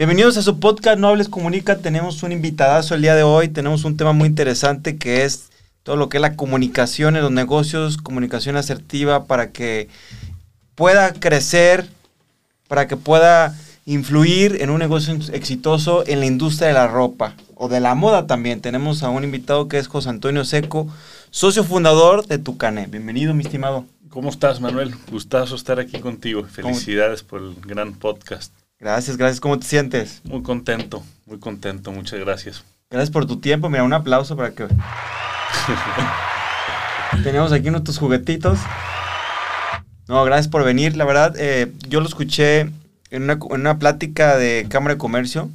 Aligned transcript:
Bienvenidos 0.00 0.38
a 0.38 0.42
su 0.42 0.58
podcast 0.58 0.98
No 0.98 1.08
Hables 1.08 1.28
Comunica. 1.28 1.76
Tenemos 1.76 2.22
un 2.22 2.32
invitadazo 2.32 2.94
el 2.94 3.02
día 3.02 3.14
de 3.14 3.22
hoy. 3.22 3.48
Tenemos 3.48 3.84
un 3.84 3.98
tema 3.98 4.14
muy 4.14 4.28
interesante 4.28 4.96
que 4.96 5.24
es 5.24 5.50
todo 5.82 5.96
lo 5.96 6.08
que 6.08 6.16
es 6.16 6.22
la 6.22 6.36
comunicación 6.36 7.16
en 7.16 7.22
los 7.22 7.30
negocios, 7.30 7.98
comunicación 7.98 8.56
asertiva 8.56 9.26
para 9.26 9.50
que 9.50 9.88
pueda 10.74 11.12
crecer, 11.12 11.86
para 12.66 12.88
que 12.88 12.96
pueda 12.96 13.54
influir 13.84 14.62
en 14.62 14.70
un 14.70 14.78
negocio 14.78 15.18
exitoso 15.34 16.02
en 16.06 16.20
la 16.20 16.24
industria 16.24 16.68
de 16.68 16.74
la 16.74 16.88
ropa 16.88 17.34
o 17.54 17.68
de 17.68 17.80
la 17.80 17.94
moda 17.94 18.26
también. 18.26 18.62
Tenemos 18.62 19.02
a 19.02 19.10
un 19.10 19.22
invitado 19.22 19.68
que 19.68 19.76
es 19.76 19.86
José 19.86 20.08
Antonio 20.08 20.46
Seco, 20.46 20.88
socio 21.30 21.62
fundador 21.62 22.26
de 22.26 22.38
Tucané. 22.38 22.86
Bienvenido, 22.86 23.34
mi 23.34 23.42
estimado. 23.42 23.84
¿Cómo 24.08 24.30
estás, 24.30 24.62
Manuel? 24.62 24.94
Gustazo 25.10 25.56
estar 25.56 25.78
aquí 25.78 26.00
contigo. 26.00 26.42
Felicidades 26.44 27.22
por 27.22 27.42
el 27.42 27.54
gran 27.66 27.92
podcast. 27.92 28.59
Gracias, 28.80 29.18
gracias. 29.18 29.40
¿Cómo 29.40 29.58
te 29.58 29.66
sientes? 29.66 30.22
Muy 30.24 30.42
contento, 30.42 31.04
muy 31.26 31.38
contento. 31.38 31.92
Muchas 31.92 32.18
gracias. 32.18 32.64
Gracias 32.88 33.10
por 33.10 33.26
tu 33.26 33.38
tiempo. 33.38 33.68
Mira, 33.68 33.84
un 33.84 33.92
aplauso 33.92 34.36
para 34.36 34.52
que... 34.52 34.66
Tenemos 37.22 37.52
aquí 37.52 37.70
nuestros 37.70 37.98
juguetitos. 37.98 38.58
No, 40.08 40.24
gracias 40.24 40.48
por 40.48 40.64
venir. 40.64 40.96
La 40.96 41.04
verdad, 41.04 41.34
eh, 41.38 41.70
yo 41.88 42.00
lo 42.00 42.06
escuché 42.06 42.70
en 43.10 43.38
una, 43.50 43.78
plática 43.78 44.38
de 44.38 44.64
Cámara 44.70 44.94
de 44.94 44.98
Comercio 44.98 45.50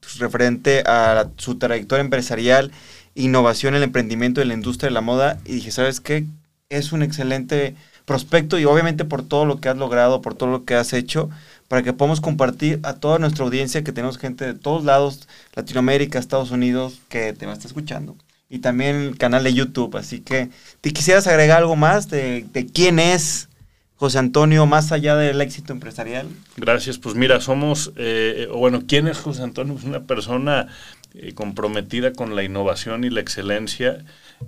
pues, 0.00 0.18
referente 0.18 0.84
a 0.86 1.28
su 1.36 1.58
trayectoria 1.58 2.00
empresarial, 2.00 2.72
innovación, 3.14 3.74
el 3.74 3.82
emprendimiento 3.82 4.40
de 4.40 4.46
la 4.46 4.54
industria 4.54 4.88
de 4.88 4.94
la 4.94 5.02
moda 5.02 5.38
y 5.44 5.56
dije, 5.56 5.70
¿sabes 5.70 6.00
qué? 6.00 6.24
Es 6.70 6.92
un 6.92 7.02
excelente 7.02 7.74
prospecto 8.04 8.58
y 8.58 8.64
obviamente 8.64 9.04
por 9.04 9.22
todo 9.22 9.44
lo 9.46 9.60
que 9.60 9.68
has 9.68 9.76
logrado, 9.76 10.20
por 10.20 10.34
todo 10.34 10.50
lo 10.50 10.64
que 10.64 10.74
has 10.74 10.92
hecho, 10.92 11.30
para 11.68 11.82
que 11.82 11.92
podamos 11.92 12.20
compartir 12.20 12.80
a 12.82 12.94
toda 12.94 13.18
nuestra 13.18 13.44
audiencia, 13.44 13.82
que 13.82 13.92
tenemos 13.92 14.18
gente 14.18 14.44
de 14.44 14.54
todos 14.54 14.84
lados, 14.84 15.28
Latinoamérica, 15.54 16.18
Estados 16.18 16.50
Unidos, 16.50 17.00
que 17.08 17.32
te 17.32 17.46
va 17.46 17.52
a 17.52 17.54
estar 17.54 17.66
escuchando. 17.66 18.16
Y 18.50 18.58
también 18.58 18.96
el 18.96 19.18
canal 19.18 19.42
de 19.42 19.54
YouTube. 19.54 19.96
Así 19.96 20.20
que, 20.20 20.50
¿te 20.80 20.92
quisieras 20.92 21.26
agregar 21.26 21.58
algo 21.58 21.76
más 21.76 22.08
de, 22.10 22.46
quién 22.72 22.98
es 22.98 23.48
José 23.96 24.18
Antonio, 24.18 24.66
más 24.66 24.92
allá 24.92 25.16
del 25.16 25.40
éxito 25.40 25.72
empresarial? 25.72 26.28
Gracias, 26.56 26.98
pues 26.98 27.14
mira, 27.14 27.40
somos, 27.40 27.92
eh, 27.96 28.48
bueno, 28.52 28.82
¿quién 28.86 29.08
es 29.08 29.18
José 29.18 29.42
Antonio? 29.42 29.74
Es 29.76 29.84
una 29.84 30.04
persona 30.04 30.68
eh, 31.14 31.32
comprometida 31.32 32.12
con 32.12 32.36
la 32.36 32.44
innovación 32.44 33.04
y 33.04 33.10
la 33.10 33.20
excelencia. 33.20 34.04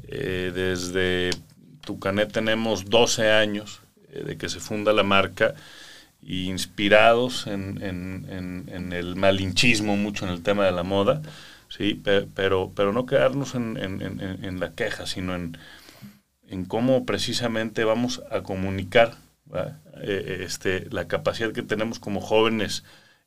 Eh, 0.08 0.52
desde 0.54 1.30
Tucanet 1.86 2.30
tenemos 2.30 2.84
12 2.90 3.30
años 3.30 3.80
de 4.12 4.36
que 4.36 4.50
se 4.50 4.60
funda 4.60 4.92
la 4.92 5.02
marca 5.02 5.54
y 6.22 6.48
inspirados 6.48 7.46
en, 7.46 8.92
el 8.92 9.16
malinchismo, 9.16 9.96
mucho 9.96 10.26
en 10.26 10.32
el 10.32 10.42
tema 10.42 10.64
de 10.64 10.72
la 10.72 10.82
moda, 10.82 11.22
sí, 11.68 12.02
pero, 12.34 12.72
pero 12.74 12.92
no 12.92 13.06
quedarnos 13.06 13.54
en, 13.54 14.60
la 14.60 14.72
queja, 14.72 15.06
sino 15.06 15.34
en, 15.34 16.64
cómo 16.66 17.06
precisamente 17.06 17.84
vamos 17.84 18.22
a 18.30 18.42
comunicar 18.42 19.14
eh, 20.02 20.42
este, 20.44 20.88
la 20.90 21.06
capacidad 21.06 21.52
que 21.52 21.62
tenemos 21.62 22.00
como 22.00 22.20
jóvenes 22.20 22.84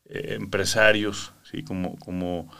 eh, 0.09 0.35
empresarios, 0.39 1.31
¿sí? 1.49 1.63
como, 1.63 1.97
como 1.99 2.51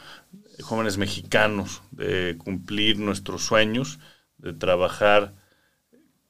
jóvenes 0.62 0.98
mexicanos, 0.98 1.82
de 1.92 2.38
cumplir 2.38 2.98
nuestros 2.98 3.44
sueños, 3.46 4.00
de 4.38 4.54
trabajar 4.54 5.34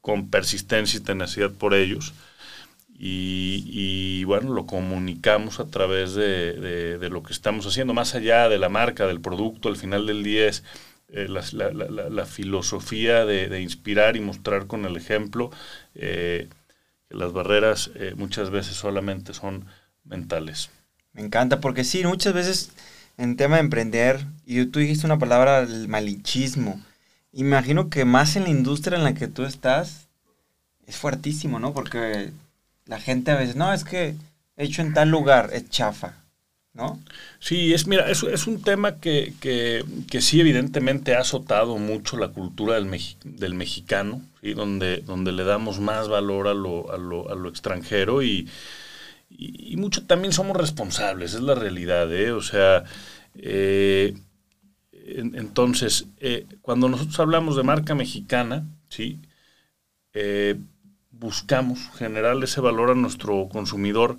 con 0.00 0.30
persistencia 0.30 0.98
y 0.98 1.02
tenacidad 1.02 1.50
por 1.50 1.74
ellos. 1.74 2.12
Y, 3.02 4.24
bueno, 4.24 4.52
lo 4.52 4.66
comunicamos 4.66 5.58
a 5.58 5.66
través 5.68 6.14
de, 6.14 6.98
lo 7.10 7.22
que 7.22 7.32
estamos 7.32 7.66
haciendo, 7.66 7.94
más 7.94 8.14
allá 8.14 8.50
de 8.50 8.58
la 8.58 8.68
marca, 8.68 9.06
del 9.06 9.22
producto, 9.22 9.70
al 9.70 9.76
final 9.76 10.06
del 10.06 10.22
día 10.22 10.48
es 10.48 10.64
eh, 11.08 11.26
la, 11.28 12.26
filosofía 12.26 13.24
de, 13.24 13.60
inspirar 13.62 14.16
y 14.16 14.20
mostrar 14.20 14.66
con 14.66 14.84
el 14.84 14.98
ejemplo 14.98 15.50
las 17.10 17.32
barreras 17.32 17.90
eh, 17.96 18.14
muchas 18.16 18.50
veces 18.50 18.76
solamente 18.76 19.34
son 19.34 19.66
mentales. 20.04 20.70
Me 21.12 21.22
encanta, 21.22 21.60
porque 21.60 21.84
sí, 21.84 22.04
muchas 22.04 22.32
veces 22.32 22.70
en 23.18 23.36
tema 23.36 23.56
de 23.56 23.62
emprender, 23.62 24.24
y 24.46 24.64
tú 24.66 24.78
dijiste 24.78 25.06
una 25.06 25.18
palabra, 25.18 25.60
el 25.60 25.88
malichismo. 25.88 26.80
Imagino 27.32 27.90
que 27.90 28.04
más 28.04 28.36
en 28.36 28.44
la 28.44 28.50
industria 28.50 28.98
en 28.98 29.04
la 29.04 29.14
que 29.14 29.28
tú 29.28 29.44
estás, 29.44 30.08
es 30.86 30.96
fuertísimo, 30.96 31.58
¿no? 31.58 31.72
Porque 31.72 32.30
la 32.86 33.00
gente 33.00 33.30
a 33.30 33.36
veces, 33.36 33.56
no, 33.56 33.72
es 33.72 33.84
que 33.84 34.16
hecho 34.56 34.82
en 34.82 34.94
tal 34.94 35.10
lugar, 35.10 35.50
es 35.52 35.68
chafa. 35.70 36.20
¿no? 36.72 37.00
Sí, 37.40 37.74
es, 37.74 37.86
mira, 37.86 38.08
es, 38.10 38.22
es 38.22 38.46
un 38.46 38.62
tema 38.62 39.00
que, 39.00 39.34
que, 39.40 39.84
que, 40.08 40.20
sí 40.20 40.40
evidentemente 40.40 41.16
ha 41.16 41.20
azotado 41.20 41.78
mucho 41.78 42.16
la 42.16 42.28
cultura 42.28 42.74
del, 42.74 42.88
del 43.24 43.54
mexicano, 43.54 44.22
¿sí? 44.40 44.54
donde, 44.54 44.98
donde 44.98 45.32
le 45.32 45.44
damos 45.44 45.80
más 45.80 46.08
valor 46.08 46.46
a 46.46 46.54
lo, 46.54 46.92
a 46.92 46.96
lo, 46.96 47.28
a 47.30 47.34
lo 47.34 47.48
extranjero 47.48 48.22
y, 48.22 48.48
y, 49.30 49.76
mucho 49.76 50.06
también 50.06 50.32
somos 50.32 50.56
responsables, 50.56 51.34
es 51.34 51.40
la 51.40 51.54
realidad, 51.54 52.12
¿eh? 52.12 52.32
O 52.32 52.42
sea, 52.42 52.84
eh, 53.36 54.14
entonces, 55.06 56.06
eh, 56.18 56.46
cuando 56.62 56.88
nosotros 56.88 57.18
hablamos 57.20 57.56
de 57.56 57.62
marca 57.62 57.94
mexicana, 57.94 58.66
¿sí? 58.88 59.20
Eh, 60.12 60.58
buscamos 61.10 61.78
generar 61.96 62.36
ese 62.42 62.60
valor 62.60 62.90
a 62.90 62.94
nuestro 62.94 63.48
consumidor 63.48 64.16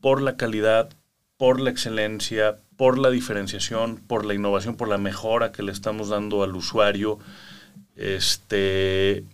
por 0.00 0.22
la 0.22 0.36
calidad, 0.36 0.90
por 1.36 1.60
la 1.60 1.70
excelencia, 1.70 2.56
por 2.76 2.98
la 2.98 3.10
diferenciación, 3.10 3.96
por 3.96 4.24
la 4.24 4.34
innovación, 4.34 4.76
por 4.76 4.88
la 4.88 4.98
mejora 4.98 5.52
que 5.52 5.62
le 5.62 5.72
estamos 5.72 6.08
dando 6.08 6.42
al 6.42 6.54
usuario. 6.54 7.18
Este, 7.96 9.24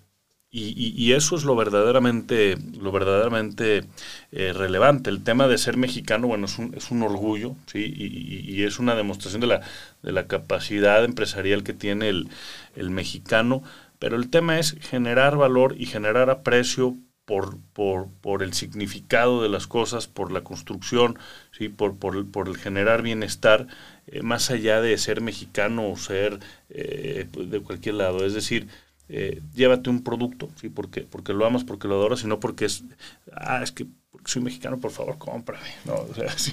y, 0.56 1.12
eso 1.15 1.34
es 1.34 1.44
lo 1.44 1.56
verdaderamente, 1.56 2.56
lo 2.81 2.92
verdaderamente 2.92 3.84
eh, 4.31 4.53
relevante. 4.53 5.10
El 5.10 5.25
tema 5.25 5.48
de 5.48 5.59
ser 5.59 5.76
mexicano, 5.76 6.28
bueno, 6.28 6.47
es 6.47 6.59
un, 6.59 6.75
es 6.76 6.92
un 6.92 7.03
orgullo, 7.03 7.56
¿sí? 7.66 7.92
Y, 7.97 8.62
es 8.62 8.78
una 8.78 8.94
demostración 8.94 9.41
de 9.41 9.48
la, 9.48 9.62
de 10.03 10.12
la 10.12 10.28
capacidad 10.28 11.04
empresarial 11.04 11.64
que 11.64 11.72
tiene 11.72 12.09
el, 12.09 12.28
el 12.76 12.91
mexicano. 12.91 13.64
Pero 13.98 14.16
el 14.16 14.31
tema 14.31 14.59
es 14.60 14.76
generar 14.81 15.37
valor 15.37 15.75
y 15.76 15.87
generar 15.87 16.31
aprecio 16.31 16.97
por, 17.25 17.59
por, 17.72 18.09
por, 18.20 18.43
el 18.43 18.53
significado 18.53 19.43
de 19.43 19.48
las 19.48 19.66
cosas, 19.66 20.06
por 20.06 20.31
la 20.31 20.43
construcción, 20.43 21.19
¿sí? 21.53 21.69
por, 21.69 21.97
por, 21.98 22.31
por 22.31 22.48
el 22.48 22.56
generar 22.59 23.03
bienestar, 23.03 23.66
eh, 24.06 24.22
más 24.22 24.50
allá 24.50 24.81
de 24.81 24.97
ser 24.98 25.20
mexicano 25.20 25.91
o 25.91 25.97
ser 25.97 26.38
eh, 26.69 27.26
pues, 27.32 27.50
de 27.50 27.60
cualquier 27.60 27.97
lado. 27.97 28.25
Es 28.26 28.34
decir, 28.34 28.69
eh, 29.09 29.42
llévate 29.54 29.91
un 29.91 30.03
producto, 30.03 30.48
¿sí? 30.60 30.69
porque, 30.69 31.03
porque 31.03 31.32
lo 31.32 31.47
amas, 31.47 31.65
porque 31.65 31.88
lo 31.88 31.94
adoras, 31.94 32.20
sino 32.20 32.41
porque 32.41 32.65
es, 32.65 32.84
ah, 33.32 33.62
es 33.62 33.72
que 33.72 33.87
soy 34.25 34.42
mexicano, 34.42 34.78
por 34.78 34.91
favor, 34.91 35.19
cómprame. 35.19 35.69
No, 35.84 35.94
o 35.94 36.15
sea, 36.15 36.28
sí, 36.38 36.53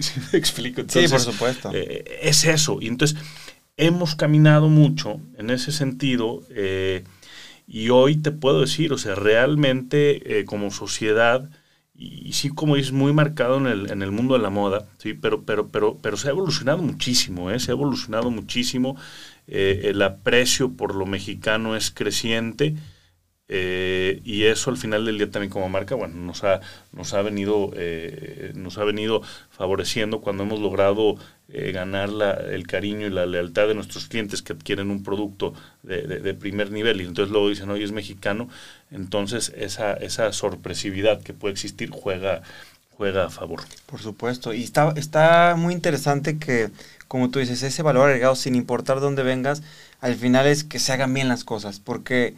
sí, 0.00 0.20
me 0.32 0.38
explico. 0.38 0.82
sí, 0.88 1.06
por 1.08 1.20
supuesto. 1.20 1.70
es 1.72 2.44
eso. 2.44 2.78
Y 2.80 2.88
entonces, 2.88 3.18
hemos 3.76 4.14
caminado 4.14 4.68
mucho 4.68 5.20
en 5.36 5.50
ese 5.50 5.70
sentido. 5.72 6.42
Y 7.66 7.88
hoy 7.88 8.16
te 8.16 8.30
puedo 8.30 8.60
decir, 8.60 8.92
o 8.92 8.98
sea, 8.98 9.14
realmente 9.14 10.38
eh, 10.38 10.44
como 10.44 10.70
sociedad, 10.70 11.48
y, 11.96 12.32
sí 12.32 12.48
como 12.50 12.76
es 12.76 12.92
muy 12.92 13.12
marcado 13.12 13.58
en 13.58 13.66
el, 13.66 13.90
en 13.90 14.02
el 14.02 14.10
mundo 14.10 14.34
de 14.34 14.40
la 14.40 14.50
moda, 14.50 14.86
sí, 14.98 15.14
pero, 15.14 15.44
pero, 15.44 15.68
pero, 15.68 15.98
pero 16.02 16.16
se 16.16 16.28
ha 16.28 16.32
evolucionado 16.32 16.82
muchísimo, 16.82 17.50
¿eh? 17.50 17.60
se 17.60 17.70
ha 17.70 17.74
evolucionado 17.74 18.30
muchísimo. 18.30 18.96
Eh, 19.46 19.82
el 19.84 20.02
aprecio 20.02 20.72
por 20.72 20.94
lo 20.94 21.06
mexicano 21.06 21.76
es 21.76 21.90
creciente. 21.90 22.74
Eh, 23.48 24.20
y 24.24 24.44
eso 24.44 24.70
al 24.70 24.78
final 24.78 25.04
del 25.04 25.18
día 25.18 25.30
también 25.30 25.50
como 25.50 25.68
marca, 25.68 25.94
bueno, 25.94 26.16
nos 26.16 26.44
ha, 26.44 26.60
nos 26.92 27.12
ha 27.12 27.22
venido, 27.22 27.72
nos 28.54 28.78
ha 28.78 28.84
venido 28.84 29.22
favoreciendo 29.50 30.20
cuando 30.20 30.44
hemos 30.44 30.60
logrado 30.60 31.16
eh, 31.48 31.72
ganar 31.72 32.08
la, 32.08 32.32
el 32.32 32.66
cariño 32.66 33.06
y 33.06 33.10
la 33.10 33.26
lealtad 33.26 33.68
de 33.68 33.74
nuestros 33.74 34.08
clientes 34.08 34.40
que 34.40 34.54
adquieren 34.54 34.90
un 34.90 35.02
producto 35.02 35.52
de, 35.82 36.32
primer 36.32 36.70
nivel 36.72 37.02
y 37.02 37.04
entonces 37.04 37.30
luego 37.30 37.50
dicen, 37.50 37.68
oye, 37.68 37.84
es 37.84 37.92
mexicano, 37.92 38.48
entonces 38.90 39.52
esa, 39.54 39.92
esa 39.92 40.32
sorpresividad 40.32 41.22
que 41.22 41.34
puede 41.34 41.52
existir 41.52 41.90
juega, 41.90 42.40
juega 42.92 43.26
a 43.26 43.30
favor. 43.30 43.60
Por 43.84 44.00
supuesto, 44.00 44.54
y 44.54 44.62
está, 44.62 44.94
está 44.96 45.54
muy 45.54 45.74
interesante 45.74 46.38
que, 46.38 46.70
como 47.08 47.30
tú 47.30 47.40
dices, 47.40 47.62
ese 47.62 47.82
valor 47.82 48.08
agregado, 48.08 48.36
sin 48.36 48.54
importar 48.54 49.00
dónde 49.00 49.22
vengas, 49.22 49.62
al 50.00 50.14
final 50.14 50.46
es 50.46 50.64
que 50.64 50.78
se 50.78 50.94
hagan 50.94 51.12
bien 51.12 51.28
las 51.28 51.44
cosas, 51.44 51.78
porque 51.78 52.34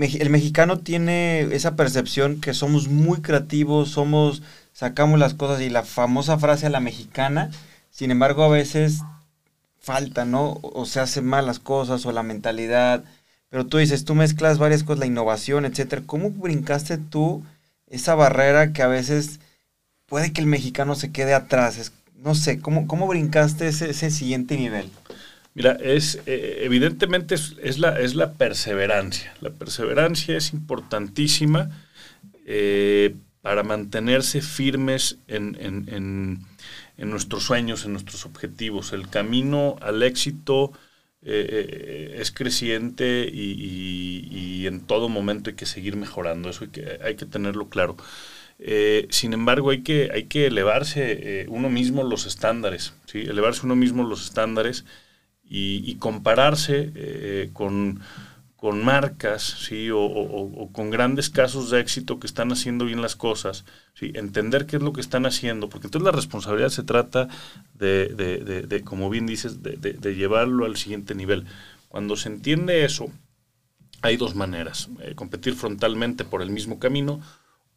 el 0.00 0.30
mexicano 0.30 0.78
tiene 0.78 1.42
esa 1.54 1.76
percepción 1.76 2.40
que 2.40 2.54
somos 2.54 2.88
muy 2.88 3.20
creativos, 3.20 3.90
somos, 3.90 4.42
sacamos 4.72 5.18
las 5.18 5.34
cosas 5.34 5.60
y 5.60 5.70
la 5.70 5.82
famosa 5.82 6.38
frase 6.38 6.66
a 6.66 6.70
la 6.70 6.80
mexicana, 6.80 7.50
sin 7.90 8.10
embargo, 8.10 8.44
a 8.44 8.48
veces 8.48 9.00
falta, 9.80 10.24
¿no? 10.24 10.58
O 10.62 10.86
se 10.86 11.00
hacen 11.00 11.26
mal 11.26 11.46
las 11.46 11.58
cosas 11.58 12.06
o 12.06 12.12
la 12.12 12.22
mentalidad. 12.22 13.04
Pero 13.48 13.66
tú 13.66 13.78
dices, 13.78 14.04
tú 14.04 14.14
mezclas 14.14 14.58
varias 14.58 14.84
cosas, 14.84 15.00
la 15.00 15.06
innovación, 15.06 15.64
etcétera. 15.64 16.02
¿Cómo 16.06 16.30
brincaste 16.30 16.98
tú 16.98 17.42
esa 17.88 18.14
barrera 18.14 18.72
que 18.72 18.82
a 18.82 18.86
veces 18.86 19.40
puede 20.06 20.32
que 20.32 20.40
el 20.40 20.46
mexicano 20.46 20.94
se 20.94 21.10
quede 21.10 21.34
atrás? 21.34 21.92
no 22.22 22.34
sé, 22.34 22.60
¿cómo, 22.60 22.86
cómo 22.86 23.06
brincaste 23.06 23.68
ese, 23.68 23.90
ese 23.90 24.10
siguiente 24.10 24.56
nivel? 24.56 24.90
Mira, 25.54 25.72
es 25.82 26.20
eh, 26.26 26.60
evidentemente 26.62 27.34
es, 27.34 27.78
la, 27.78 27.98
es 27.98 28.14
la 28.14 28.34
perseverancia. 28.34 29.34
La 29.40 29.50
perseverancia 29.50 30.36
es 30.36 30.52
importantísima 30.52 31.70
eh, 32.46 33.16
para 33.42 33.62
mantenerse 33.64 34.42
firmes 34.42 35.18
en, 35.26 35.56
en, 35.60 36.46
en, 36.96 37.10
nuestros 37.10 37.44
sueños, 37.44 37.84
en 37.84 37.92
nuestros 37.92 38.26
objetivos. 38.26 38.92
El 38.92 39.08
camino 39.08 39.76
al 39.80 40.02
éxito 40.04 40.72
eh, 41.22 42.16
es 42.18 42.30
creciente 42.30 43.28
y, 43.32 44.66
en 44.66 44.80
todo 44.82 45.08
momento 45.08 45.50
hay 45.50 45.56
que 45.56 45.66
seguir 45.66 45.96
mejorando. 45.96 46.50
Eso 46.50 46.64
hay 46.64 46.70
que, 46.70 46.98
hay 47.02 47.16
que 47.16 47.26
tenerlo 47.26 47.68
claro. 47.68 47.96
sin 49.08 49.32
embargo, 49.32 49.70
hay 49.70 49.82
que, 49.82 50.10
hay 50.14 50.24
que 50.24 50.46
elevarse 50.46 51.46
uno 51.48 51.70
mismo 51.70 52.04
los 52.04 52.26
estándares, 52.26 52.92
¿sí? 53.06 53.20
elevarse 53.22 53.62
uno 53.64 53.74
mismo 53.74 54.04
los 54.04 54.22
estándares 54.26 54.84
y, 55.52 55.96
compararse 55.96 56.92
eh, 56.94 57.50
con, 57.52 58.00
marcas 58.84 59.42
¿sí? 59.42 59.88
O, 59.92 60.68
con 60.72 60.90
grandes 60.90 61.28
casos 61.28 61.70
de 61.70 61.80
éxito 61.80 62.20
que 62.20 62.28
están 62.28 62.52
haciendo 62.52 62.84
bien 62.84 63.02
las 63.02 63.16
cosas, 63.16 63.64
¿sí? 63.94 64.12
entender 64.14 64.66
qué 64.66 64.76
es 64.76 64.82
lo 64.82 64.92
que 64.92 65.00
están 65.00 65.26
haciendo, 65.26 65.68
porque 65.68 65.88
entonces 65.88 66.04
la 66.04 66.12
responsabilidad 66.12 66.68
se 66.68 66.84
trata 66.84 67.28
de, 67.74 68.06
de, 68.08 68.62
de, 68.62 68.80
como 68.82 69.10
bien 69.10 69.26
dices, 69.26 69.60
de, 69.62 70.14
llevarlo 70.14 70.66
al 70.66 70.76
siguiente 70.76 71.14
nivel. 71.16 71.46
Cuando 71.88 72.16
se 72.16 72.28
entiende 72.28 72.84
eso, 72.84 73.10
hay 74.02 74.16
dos 74.16 74.36
maneras, 74.36 74.88
eh, 75.00 75.14
competir 75.16 75.54
frontalmente 75.54 76.24
por 76.24 76.42
el 76.42 76.50
mismo 76.50 76.78
camino 76.78 77.20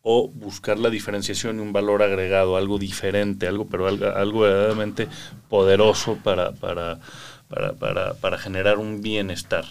o 0.04 0.28
buscar 0.28 0.78
la 0.78 0.90
diferenciación 0.90 1.58
y 1.58 1.62
un 1.62 1.74
valor 1.74 2.04
agregado, 2.04 2.58
algo 2.58 2.78
diferente, 2.78 3.48
algo, 3.48 3.66
pero 3.66 3.88
algo, 3.88 4.06
algo 4.06 4.42
verdaderamente 4.42 5.08
poderoso 5.50 6.20
para, 6.22 6.52
para 6.52 7.00
para, 7.54 7.74
para, 7.74 8.14
para 8.16 8.38
generar 8.38 8.80
un 8.80 9.02
bienestar. 9.02 9.66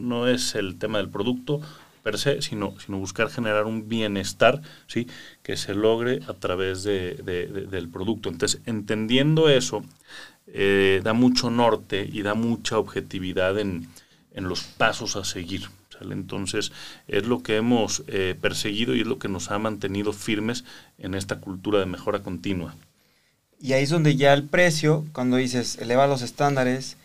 No, 0.00 0.26
es 0.26 0.54
el 0.54 0.78
tema 0.78 0.98
del 0.98 1.10
producto 1.10 1.60
per 2.02 2.16
se, 2.16 2.40
sino, 2.40 2.74
sino 2.84 2.98
buscar 2.98 3.28
generar 3.28 3.66
un 3.66 3.88
bienestar 3.88 4.62
¿sí? 4.86 5.08
que 5.42 5.56
se 5.56 5.74
logre 5.74 6.20
a 6.26 6.34
través 6.34 6.84
de, 6.84 7.14
del 7.70 7.88
producto. 7.88 8.30
Entonces, 8.30 8.62
entendiendo 8.64 9.50
eso, 9.50 9.84
eh, 10.46 11.02
da 11.04 11.12
mucho 11.12 11.50
norte 11.50 12.08
y 12.10 12.22
da 12.22 12.32
mucha 12.32 12.78
objetividad 12.78 13.58
en, 13.58 13.88
en 14.32 14.48
los 14.48 14.62
pasos 14.62 15.16
a 15.16 15.24
seguir. 15.24 15.68
Entonces, 16.00 16.72
es 17.08 17.26
lo 17.26 17.42
que 17.42 17.56
hemos 17.56 18.04
eh, 18.06 18.36
perseguido 18.40 18.94
y 18.94 19.00
es 19.00 19.06
lo 19.06 19.18
que 19.18 19.28
nos 19.28 19.50
ha 19.50 19.58
mantenido 19.58 20.12
firmes 20.12 20.64
en 20.96 21.14
esta 21.14 21.40
cultura 21.40 21.80
de 21.80 21.86
mejora 21.86 22.20
continua. 22.20 22.74
Y 23.60 23.72
ahí 23.72 23.82
es 23.82 23.90
donde 23.90 24.14
ya 24.14 24.32
el 24.32 24.44
precio, 24.44 25.04
cuando 25.12 25.36
dices 25.36 25.76
eleva 25.78 26.06
los 26.06 26.22
estándares, 26.22 26.96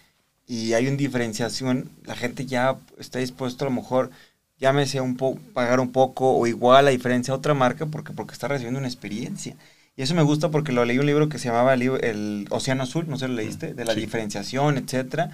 y 0.47 0.73
hay 0.73 0.87
una 0.87 0.97
diferenciación, 0.97 1.89
la 2.05 2.15
gente 2.15 2.45
ya 2.45 2.77
está 2.99 3.19
dispuesto 3.19 3.65
a 3.65 3.69
lo 3.69 3.75
mejor, 3.75 4.11
llámese 4.59 5.01
un 5.01 5.17
poco, 5.17 5.39
pagar 5.53 5.79
un 5.79 5.91
poco 5.91 6.35
o 6.35 6.47
igual 6.47 6.87
a 6.87 6.91
diferencia 6.91 7.33
a 7.33 7.37
otra 7.37 7.53
marca 7.53 7.85
porque, 7.85 8.13
porque 8.13 8.33
está 8.33 8.47
recibiendo 8.47 8.79
una 8.79 8.87
experiencia. 8.87 9.55
Y 9.95 10.01
eso 10.01 10.15
me 10.15 10.23
gusta 10.23 10.49
porque 10.49 10.71
lo 10.71 10.85
leí 10.85 10.97
un 10.97 11.05
libro 11.05 11.29
que 11.29 11.37
se 11.37 11.49
llamaba 11.49 11.73
El, 11.75 12.47
Océano 12.49 12.83
Azul, 12.83 13.05
no 13.07 13.17
sé 13.17 13.27
lo 13.27 13.35
leíste, 13.35 13.73
de 13.73 13.85
la 13.85 13.93
diferenciación, 13.93 14.77
etcétera. 14.77 15.31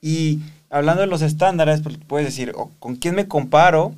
Y 0.00 0.40
hablando 0.70 1.00
de 1.00 1.08
los 1.08 1.22
estándares, 1.22 1.80
pues 1.80 1.98
puedes 2.06 2.26
decir, 2.26 2.52
¿con 2.78 2.96
quién 2.96 3.14
me 3.14 3.26
comparo 3.26 3.94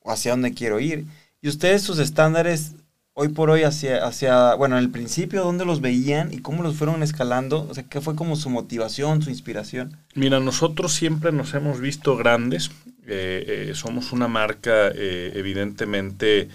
o 0.00 0.10
hacia 0.12 0.32
dónde 0.32 0.52
quiero 0.52 0.78
ir? 0.78 1.06
Y 1.40 1.48
ustedes 1.48 1.82
sus 1.82 1.98
estándares 1.98 2.72
hoy 3.18 3.28
por 3.28 3.48
hoy 3.48 3.62
hacia, 3.62 4.04
hacia, 4.04 4.54
bueno, 4.56 4.76
en 4.76 4.84
el 4.84 4.90
principio, 4.90 5.42
¿dónde 5.42 5.64
los 5.64 5.80
veían 5.80 6.34
y 6.34 6.40
cómo 6.40 6.62
los 6.62 6.76
fueron 6.76 7.02
escalando? 7.02 7.66
O 7.68 7.74
sea, 7.74 7.84
¿qué 7.84 8.02
fue 8.02 8.14
como 8.14 8.36
su 8.36 8.50
motivación, 8.50 9.22
su 9.22 9.30
inspiración? 9.30 9.96
Mira, 10.14 10.38
nosotros 10.38 10.92
siempre 10.92 11.32
nos 11.32 11.54
hemos 11.54 11.80
visto 11.80 12.14
grandes. 12.16 12.70
Eh, 13.06 13.70
eh, 13.70 13.74
somos 13.74 14.12
una 14.12 14.28
marca 14.28 14.88
eh, 14.94 15.32
evidentemente 15.34 16.48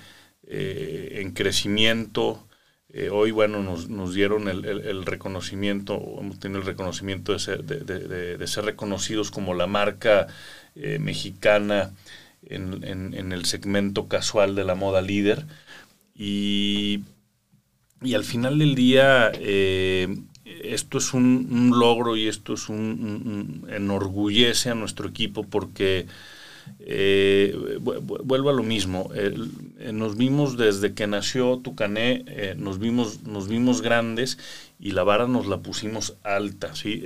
en 0.44 1.32
crecimiento. 1.32 2.46
hoy, 3.12 3.32
bueno, 3.32 3.64
nos, 3.64 4.14
dieron 4.14 4.48
el, 4.50 5.06
reconocimiento, 5.06 6.00
hemos 6.20 6.40
tenido 6.40 6.60
el 6.60 6.66
reconocimiento 6.66 7.32
de 7.32 7.40
ser, 7.40 7.64
de, 7.64 8.48
ser 8.48 8.66
reconocidos 8.66 9.32
como 9.32 9.54
la 9.54 9.66
marca 9.66 10.28
mexicana 10.76 11.92
en, 12.44 12.84
en 12.84 13.32
el 13.32 13.46
segmento 13.46 14.10
casual 14.10 14.54
de 14.56 14.66
la 14.66 14.76
moda 14.76 15.02
líder. 15.02 15.46
Y, 16.24 17.04
al 18.14 18.24
final 18.24 18.60
del 18.60 18.76
día, 18.76 19.32
eh, 19.34 20.08
esto 20.46 21.00
es 21.00 21.16
un, 21.16 21.72
logro 21.74 22.16
y 22.16 22.28
esto 22.28 22.54
es 22.54 22.70
un, 22.70 23.66
enorgullece 23.72 24.70
a 24.70 24.76
nuestro 24.76 25.10
equipo 25.10 25.44
porque 25.44 26.06
eh, 26.80 27.80
vuelvo 27.80 28.52
a 28.52 28.54
lo 28.54 28.62
mismo. 28.62 29.10
Eh, 29.16 29.34
nos 29.94 30.16
vimos 30.16 30.58
desde 30.58 30.94
que 30.94 31.08
nació 31.08 31.58
Tucané, 31.58 32.24
eh, 32.28 32.54
nos, 32.56 32.78
vimos, 32.78 33.24
nos 33.24 33.48
vimos 33.48 33.82
grandes 33.82 34.38
y 34.80 34.92
la 34.92 35.02
vara 35.02 35.26
nos 35.28 35.48
la 35.48 35.58
pusimos 35.62 36.18
alta. 36.22 36.76
¿sí? 36.76 37.04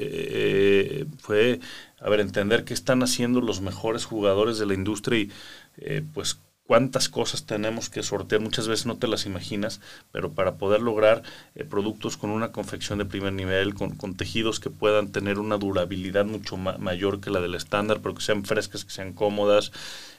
fue, 1.20 1.62
a 2.02 2.10
ver, 2.10 2.20
entender 2.20 2.66
qué 2.66 2.74
están 2.74 3.02
haciendo 3.02 3.40
los 3.40 3.62
mejores 3.62 4.04
jugadores 4.04 4.60
de 4.60 4.66
la 4.66 4.74
industria 4.74 5.22
y 5.22 6.02
pues 6.14 6.38
cuántas 6.68 7.10
cosas 7.10 7.46
tenemos 7.46 7.90
que 7.90 8.04
sortear, 8.04 8.42
muchas 8.42 8.68
veces 8.68 8.86
no 8.86 8.98
te 8.98 9.08
las 9.08 9.26
imaginas, 9.26 9.82
pero 10.12 10.34
para 10.34 10.56
poder 10.56 10.82
lograr 10.82 11.24
eh, 11.54 11.64
productos 11.64 12.18
con 12.18 12.32
una 12.32 12.52
confección 12.52 12.98
de 12.98 13.06
primer 13.06 13.34
nivel, 13.34 13.76
con, 13.76 14.16
tejidos 14.16 14.60
que 14.60 14.70
puedan 14.70 15.12
tener 15.12 15.40
una 15.40 15.58
durabilidad 15.58 16.26
mucho 16.26 16.58
mayor 16.58 17.20
que 17.20 17.30
la 17.30 17.42
del 17.42 17.56
estándar, 17.56 18.00
pero 18.02 18.16
que 18.16 18.24
sean 18.24 18.46
frescas, 18.46 18.86
que 18.86 18.92
sean 18.92 19.14
cómodas. 19.14 19.72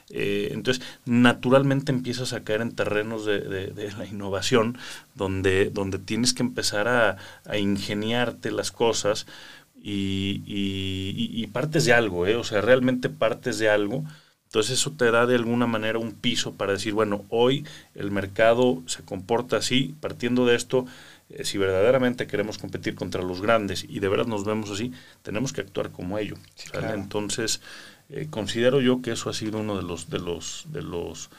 Eh, 0.09 0.49
entonces, 0.53 0.83
naturalmente 1.05 1.91
empiezas 1.91 2.31
a 2.31 2.43
caer 2.43 2.61
en 2.61 2.75
terrenos 2.75 3.25
de, 3.25 3.93
la 3.97 4.05
innovación, 4.05 4.77
donde, 5.15 5.69
donde 5.69 5.99
tienes 5.99 6.33
que 6.33 6.43
empezar 6.43 6.87
a, 6.87 7.17
ingeniarte 7.57 8.51
las 8.51 8.71
cosas 8.71 9.25
y, 9.81 10.43
y, 10.45 11.47
partes 11.47 11.85
de 11.85 11.93
algo, 11.93 12.25
¿eh? 12.27 12.35
o 12.35 12.43
sea, 12.43 12.61
realmente 12.61 13.09
partes 13.09 13.57
de 13.59 13.69
algo 13.69 14.03
entonces 14.47 14.79
eso 14.79 14.91
te 14.91 15.11
da 15.11 15.25
de 15.25 15.35
alguna 15.35 15.67
manera 15.67 15.99
un 15.99 16.13
piso 16.13 16.53
para 16.53 16.71
decir, 16.73 16.93
bueno, 16.93 17.25
hoy 17.29 17.65
el 17.95 18.11
mercado 18.11 18.81
se 18.85 19.03
comporta 19.03 19.57
así, 19.57 19.93
partiendo 19.99 20.45
de 20.45 20.55
esto, 20.55 20.85
eh, 21.29 21.43
si 21.43 21.57
verdaderamente 21.57 22.27
queremos 22.27 22.57
competir 22.57 22.95
contra 22.95 23.21
los 23.21 23.41
grandes 23.41 23.85
y 23.87 23.99
de 23.99 24.07
verdad 24.07 24.25
nos 24.25 24.45
vemos 24.45 24.71
así, 24.71 24.93
tenemos 25.21 25.51
que 25.51 25.61
actuar 25.61 25.91
como 25.91 26.17
ellos. 26.17 26.39
Entonces, 26.73 27.61
eh, 28.09 28.27
considero 28.29 28.79
yo 28.79 29.01
que 29.01 29.11
eso 29.11 29.29
ha 29.29 29.33
sido 29.33 29.59
uno 29.59 29.75
de 29.75 29.83
los, 29.83 30.09
de 30.09 30.19
los, 30.19 30.65
de 30.71 30.81
los, 30.81 31.29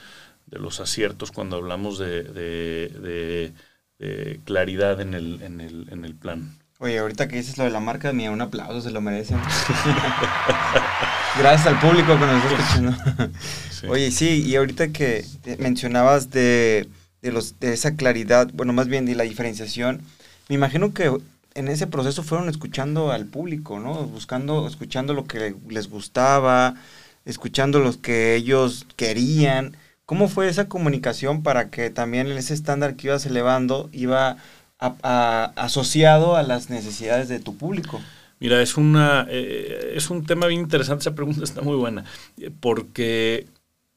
de 0.47 0.59
los 0.59 0.79
aciertos 0.81 1.33
cuando 1.33 1.57
hablamos 1.57 1.99
de, 1.99 2.25
de, 2.25 3.53
de 3.99 4.41
claridad 4.45 5.00
en 5.00 5.15
el, 5.15 5.41
en, 5.43 5.62
el, 5.62 5.88
en 5.91 6.05
el 6.05 6.15
plan. 6.15 6.59
Oye, 6.81 6.99
ahorita 6.99 7.27
que 7.27 7.37
dices 7.37 7.59
lo 7.59 7.65
de 7.65 7.71
la 7.71 7.81
marca, 7.81 8.12
mía, 8.12 8.31
un 8.31 8.41
aplauso, 8.41 8.81
se 8.81 8.91
lo 8.91 9.00
merecen. 9.00 9.41
Gracias 11.38 11.68
al 11.68 11.78
público 11.78 12.18
que 12.18 12.26
nos 12.26 12.45
está 12.45 12.57
escuchando. 12.57 12.97
Oye, 13.88 14.11
sí, 14.11 14.42
y 14.45 14.57
ahorita 14.57 14.88
que 14.88 15.25
mencionabas 15.59 16.30
de, 16.30 16.88
los, 17.23 17.61
de 17.61 17.73
esa 17.73 17.95
claridad, 17.95 18.50
bueno, 18.54 18.73
más 18.73 18.88
bien 18.88 19.07
de 19.07 19.14
la 19.14 19.23
diferenciación, 19.23 20.02
me 20.49 20.57
imagino 20.57 20.92
que 20.92 21.16
en 21.54 21.68
ese 21.68 21.87
proceso 21.87 22.25
fueron 22.25 22.49
escuchando 22.49 23.12
al 23.12 23.26
público, 23.26 23.78
¿no? 23.78 23.95
Buscando, 24.04 24.66
escuchando 24.66 25.14
lo 25.14 25.26
que 25.26 25.54
les 25.68 25.88
gustaba, 25.88 26.75
escuchando 27.25 27.78
lo 27.78 28.00
que 28.00 28.35
ellos 28.35 28.85
querían. 28.97 29.76
¿Cómo 30.07 30.28
fue 30.28 30.49
esa 30.49 30.68
comunicación 30.68 31.45
para 31.45 31.71
que 31.71 31.90
también 31.90 32.26
ese 32.33 32.52
estándar 32.54 32.97
que 32.97 33.09
ibas 33.09 33.26
elevando 33.26 33.90
iba 33.92 34.38
asociado 34.80 36.35
a 36.35 36.42
las 36.42 36.68
necesidades 36.68 37.28
de 37.28 37.38
tu 37.38 37.57
público? 37.57 38.00
Mira, 38.40 38.62
es, 38.62 38.76
una, 38.76 39.26
eh, 39.28 39.92
es 39.97 40.11
un 40.11 40.25
tema 40.25 40.47
bien 40.47 40.61
interesante, 40.61 41.02
esa 41.02 41.14
pregunta 41.14 41.42
está 41.42 41.61
muy 41.61 41.76
buena, 41.76 42.04
porque 42.61 43.47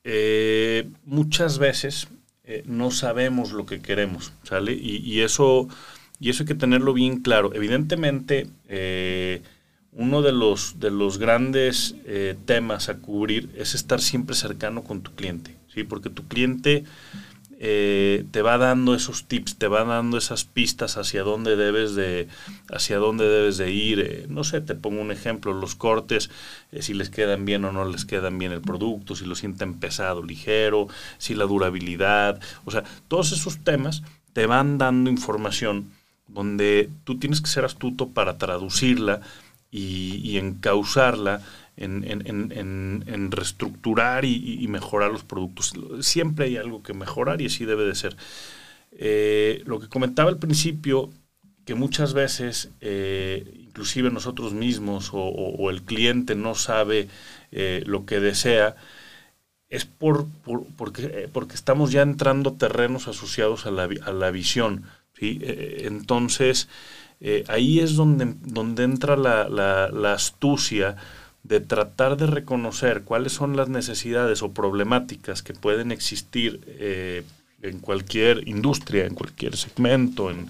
eh, 0.04 0.90
muchas 1.06 1.60
veces 1.60 2.08
eh, 2.44 2.64
no 2.66 2.90
sabemos 2.90 3.52
lo 3.52 3.66
que 3.68 3.82
queremos, 3.82 4.34
¿sale? 4.44 4.74
Y, 4.74 5.22
eso, 5.22 5.68
y 6.20 6.32
eso 6.32 6.44
hay 6.44 6.48
que 6.48 6.56
tenerlo 6.56 6.94
bien 6.94 7.22
claro. 7.22 7.54
Evidentemente, 7.54 8.48
uno 9.92 10.22
de 10.24 10.32
los, 10.32 10.80
de 10.80 10.90
los 10.90 11.20
grandes 11.20 11.96
temas 12.46 12.90
a 12.90 12.98
cubrir 12.98 13.50
es 13.56 13.76
estar 13.76 14.02
siempre 14.02 14.36
cercano 14.36 14.84
con 14.84 15.02
tu 15.02 15.12
cliente, 15.14 15.56
¿sí? 15.72 15.84
Porque 15.84 16.10
tu 16.10 16.28
cliente 16.28 16.84
eh, 17.64 18.26
te 18.32 18.42
va 18.42 18.58
dando 18.58 18.96
esos 18.96 19.26
tips, 19.26 19.58
te 19.58 19.68
va 19.68 19.84
dando 19.84 20.18
esas 20.18 20.46
pistas 20.46 20.98
hacia 20.98 21.22
dónde 21.22 21.56
debes 21.56 21.94
de, 21.94 22.28
hacia 22.74 22.98
dónde 22.98 23.30
debes 23.30 23.58
de 23.58 23.72
ir. 23.72 24.00
Eh, 24.00 24.26
no 24.28 24.44
sé, 24.44 24.62
te 24.62 24.74
pongo 24.74 25.00
un 25.00 25.12
ejemplo, 25.12 25.54
los 25.54 25.76
cortes, 25.76 26.32
eh, 26.72 26.82
si 26.82 26.96
les 26.96 27.12
quedan 27.12 27.46
bien 27.46 27.64
o 27.64 27.72
no 27.72 27.86
les 27.86 28.06
quedan 28.06 28.40
bien 28.40 28.52
el 28.52 28.62
producto, 28.62 29.16
si 29.16 29.26
lo 29.26 29.36
sienten 29.36 29.76
pesado, 29.76 30.24
ligero, 30.24 30.88
si 31.20 31.36
la 31.36 31.46
durabilidad, 31.46 32.42
o 32.66 32.72
sea, 32.72 32.84
todos 33.08 33.32
esos 33.32 33.60
temas 33.64 34.02
te 34.34 34.48
van 34.48 34.80
dando 34.80 35.12
información 35.12 35.92
donde 36.28 36.90
tú 37.04 37.20
tienes 37.20 37.42
que 37.42 37.50
ser 37.50 37.64
astuto 37.64 38.10
para 38.10 38.40
traducirla 38.40 39.22
y, 39.72 40.22
y 40.24 40.38
encauzarla 40.38 41.42
en, 41.78 43.04
en, 43.08 43.32
reestructurar 43.32 44.26
y, 44.26 44.68
mejorar 44.68 45.12
los 45.12 45.24
productos. 45.24 45.74
Siempre 46.02 46.46
hay 46.46 46.58
algo 46.58 46.84
que 46.84 46.94
mejorar 46.94 47.42
y 47.42 47.48
así 47.48 47.66
debe 47.66 47.86
de 47.86 47.96
ser. 47.96 48.16
Eh, 48.92 49.64
lo 49.66 49.80
que 49.80 49.88
comentaba 49.88 50.30
al 50.30 50.38
principio, 50.38 51.10
que 51.66 51.76
muchas 51.76 52.14
veces, 52.14 52.70
eh, 52.82 53.52
inclusive 53.60 54.12
nosotros 54.12 54.54
mismos 54.54 55.10
o, 55.14 55.70
el 55.70 55.82
cliente 55.84 56.36
no 56.36 56.56
sabe 56.56 57.08
eh, 57.52 57.84
lo 57.86 58.06
que 58.06 58.20
desea, 58.20 58.76
es 59.70 59.86
por, 59.86 60.28
porque, 60.76 61.30
porque, 61.32 61.56
estamos 61.56 61.92
ya 61.92 62.02
entrando 62.02 62.54
terrenos 62.54 63.08
asociados 63.08 63.66
a 63.66 63.72
la, 63.72 63.90
a 64.04 64.12
la 64.12 64.32
visión. 64.32 64.84
¿sí? 65.18 65.40
entonces, 65.42 66.68
ahí 67.48 67.80
es 67.80 67.96
donde, 67.96 68.34
donde 68.42 68.84
entra 68.84 69.16
la, 69.16 69.48
la, 69.48 69.90
la 69.90 70.14
astucia 70.14 70.98
de 71.44 71.60
tratar 71.60 72.18
de 72.18 72.28
reconocer 72.28 73.04
cuáles 73.04 73.34
son 73.34 73.58
las 73.58 73.70
necesidades 73.70 74.44
o 74.44 74.52
problemáticas 74.52 75.42
que 75.42 75.54
pueden 75.54 75.92
existir 75.92 76.62
eh, 76.68 77.24
en 77.62 77.80
cualquier 77.80 78.48
industria, 78.48 79.06
en 79.06 79.16
cualquier 79.16 79.58
segmento, 79.58 80.30
en, 80.30 80.50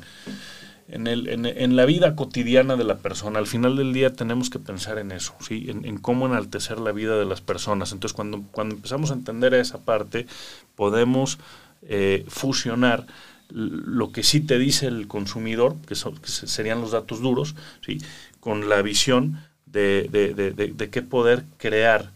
en, 0.90 1.08
el, 1.08 1.28
en, 1.28 1.76
la 1.76 1.86
vida 1.86 2.16
cotidiana 2.16 2.76
de 2.76 2.84
la 2.84 2.98
persona. 2.98 3.40
Al 3.40 3.48
final 3.48 3.78
del 3.78 3.94
día 3.94 4.14
tenemos 4.14 4.50
que 4.50 4.60
pensar 4.60 4.98
en 4.98 5.12
eso, 5.12 5.34
¿sí? 5.40 5.68
en, 5.70 5.98
cómo 5.98 6.26
enaltecer 6.26 6.80
la 6.80 6.92
vida 6.92 7.18
de 7.18 7.26
las 7.26 7.42
personas. 7.42 7.94
Entonces, 7.94 8.14
cuando, 8.14 8.44
cuando 8.52 8.76
empezamos 8.76 9.12
a 9.12 9.16
entender 9.16 9.54
esa 9.54 9.80
parte, 9.80 10.28
podemos 10.76 11.40
eh, 11.84 12.26
fusionar 12.28 13.08
lo 13.54 14.12
que 14.12 14.24
sí 14.24 14.42
te 14.42 14.58
dice 14.58 14.88
el 14.88 15.08
consumidor, 15.08 15.76
que, 15.88 15.96
son, 15.96 16.18
que 16.18 16.28
serían 16.30 16.82
los 16.82 16.92
datos 16.92 17.22
duros, 17.22 17.56
¿sí? 17.86 18.00
con 18.40 18.70
la 18.70 18.82
visión 18.82 19.40
de, 19.66 20.08
de, 20.12 20.34
de, 20.34 20.52
de, 20.52 20.90
qué 20.90 21.02
poder 21.02 21.44
crear 21.58 22.12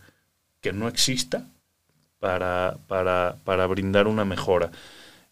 que 0.62 0.74
no 0.74 0.88
exista 0.88 1.48
para, 2.20 2.78
para, 2.88 3.38
para 3.44 3.68
brindar 3.68 4.08
una 4.08 4.26
mejora. 4.26 4.72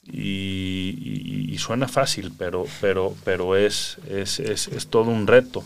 Y, 0.06 1.56
suena 1.60 1.88
fácil, 1.88 2.34
pero, 2.38 2.66
pero, 2.82 3.16
pero 3.24 3.56
es, 3.56 3.98
es, 4.10 4.40
es, 4.40 4.68
es 4.68 4.88
todo 4.88 5.10
un 5.12 5.28
reto. 5.28 5.64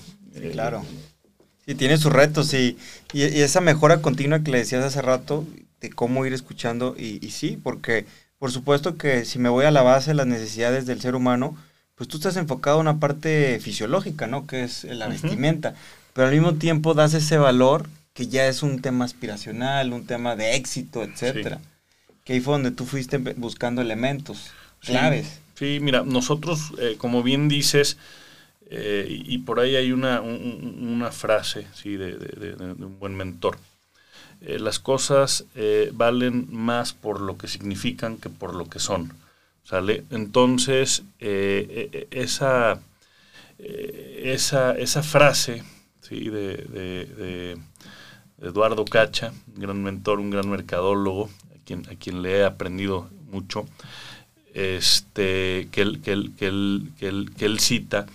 claro. 0.52 0.86
Sí, 1.66 1.76
tiene 1.76 1.98
sus 1.98 2.14
retos 2.14 2.54
y, 2.54 2.78
y, 3.12 3.24
esa 3.24 3.60
mejora 3.60 4.02
continua 4.02 4.42
que 4.42 4.52
le 4.52 4.60
decías 4.60 4.86
hace 4.86 5.02
rato 5.02 5.46
de 5.82 5.90
cómo 5.90 6.26
ir 6.26 6.34
escuchando 6.34 6.96
y, 6.98 7.20
sí, 7.30 7.60
porque 7.62 8.06
por 8.40 8.52
supuesto 8.52 8.98
que 8.98 9.26
si 9.26 9.40
me 9.40 9.50
voy 9.50 9.66
a 9.66 9.72
la 9.72 9.82
base 9.82 10.12
de 10.12 10.16
las 10.16 10.28
necesidades 10.28 10.86
del 10.86 11.02
ser 11.02 11.16
humano, 11.16 11.58
pues 11.96 12.08
tú 12.08 12.18
estás 12.18 12.38
enfocado 12.38 12.78
en 12.78 12.88
una 12.88 13.00
parte 13.00 13.60
fisiológica, 13.60 14.28
¿no? 14.28 14.46
Que 14.46 14.64
es 14.64 14.84
la 14.84 15.08
vestimenta 15.08 15.74
pero 16.18 16.30
al 16.30 16.34
mismo 16.34 16.56
tiempo 16.56 16.96
das 16.96 17.14
ese 17.14 17.38
valor 17.38 17.88
que 18.16 18.26
ya 18.26 18.48
es 18.48 18.64
un 18.64 18.82
tema 18.82 19.06
aspiracional, 19.06 19.94
un 19.94 20.08
tema 20.08 20.36
de 20.36 20.56
éxito, 20.56 21.04
etcétera. 21.04 21.60
Que 22.24 22.34
ahí 22.34 22.42
fue 22.42 22.54
donde 22.54 22.72
tú 22.72 22.88
fuiste 22.88 23.20
buscando 23.20 23.84
elementos 23.84 24.50
claves. 24.80 25.40
Sí, 25.54 25.78
mira, 25.80 26.02
nosotros, 26.02 26.74
eh, 26.80 26.96
como 26.98 27.22
bien 27.22 27.48
dices, 27.48 28.00
eh, 28.72 29.06
y 29.08 29.38
por 29.38 29.60
ahí 29.60 29.76
hay 29.76 29.92
una, 29.92 30.22
una 30.22 31.12
frase 31.12 31.68
sí, 31.76 31.98
de, 31.98 32.56
un 32.80 32.98
buen 32.98 33.14
mentor. 33.14 33.60
Eh, 34.42 34.60
las 34.60 34.80
cosas 34.80 35.46
valen 35.94 36.48
más 36.52 36.94
por 36.94 37.22
lo 37.22 37.38
que 37.38 37.48
significan 37.48 38.18
que 38.18 38.30
por 38.30 38.56
lo 38.56 38.70
que 38.70 38.80
son. 38.80 39.14
¿Sale? 39.64 40.06
Entonces, 40.12 41.04
esa, 41.20 42.80
esa, 43.60 44.78
esa 44.78 45.04
frase 45.04 45.64
¿sí? 46.02 46.30
de, 46.30 46.58
de, 46.58 47.58
Eduardo 48.42 48.86
Cacha, 48.86 49.34
un 49.56 49.62
gran 49.62 49.82
mentor, 49.82 50.20
un 50.20 50.30
gran 50.30 50.50
mercadólogo, 50.50 51.30
a 51.54 51.66
quien, 51.66 51.88
a 51.90 51.96
quien 51.96 52.22
le 52.22 52.38
he 52.38 52.44
aprendido 52.44 53.10
mucho, 53.32 53.66
este, 54.54 55.70
que, 55.72 55.82
él, 55.82 56.02
que, 56.02 56.32
que, 56.38 57.26
que, 57.36 57.60
cita. 57.60 58.06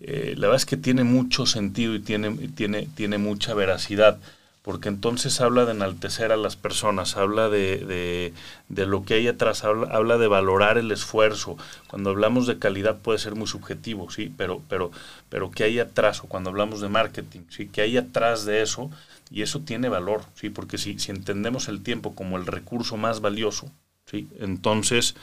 Eh, 0.00 0.34
la 0.36 0.48
verdad 0.48 0.56
es 0.56 0.66
que 0.66 0.76
tiene 0.76 1.04
mucho 1.04 1.46
sentido 1.46 1.94
y 1.94 2.00
tiene, 2.00 2.30
tiene, 2.54 2.88
tiene 2.94 3.18
mucha 3.18 3.54
veracidad 3.54 4.18
porque 4.64 4.88
entonces 4.88 5.42
habla 5.42 5.66
de 5.66 5.72
enaltecer 5.72 6.32
a 6.32 6.38
las 6.38 6.56
personas, 6.56 7.18
habla 7.18 7.50
de, 7.50 8.32
de, 8.70 8.86
lo 8.86 9.04
que 9.04 9.12
hay 9.12 9.28
atrás, 9.28 9.62
habla, 9.62 9.88
habla, 9.88 10.16
de 10.16 10.26
valorar 10.26 10.78
el 10.78 10.90
esfuerzo. 10.90 11.58
Cuando 11.86 12.08
hablamos 12.08 12.46
de 12.46 12.58
calidad 12.58 12.96
puede 12.96 13.18
ser 13.18 13.34
muy 13.34 13.46
subjetivo, 13.46 14.10
sí, 14.10 14.32
pero, 14.34 14.62
pero, 14.70 14.90
pero 15.28 15.50
¿qué 15.50 15.64
hay 15.64 15.80
atrás? 15.80 16.24
O 16.24 16.28
cuando 16.28 16.48
hablamos 16.48 16.80
de 16.80 16.88
marketing, 16.88 17.40
sí, 17.50 17.68
¿qué 17.70 17.82
hay 17.82 17.98
atrás 17.98 18.46
de 18.46 18.62
eso? 18.62 18.90
Y 19.30 19.42
eso 19.42 19.60
tiene 19.60 19.90
valor, 19.90 20.22
sí, 20.34 20.48
porque 20.48 20.78
si, 20.78 20.98
si 20.98 21.10
entendemos 21.10 21.68
el 21.68 21.82
tiempo 21.82 22.14
como 22.14 22.38
el 22.38 22.46
recurso 22.46 22.96
más 22.96 23.20
valioso, 23.20 23.70
sí, 24.06 24.28
entonces 24.40 25.14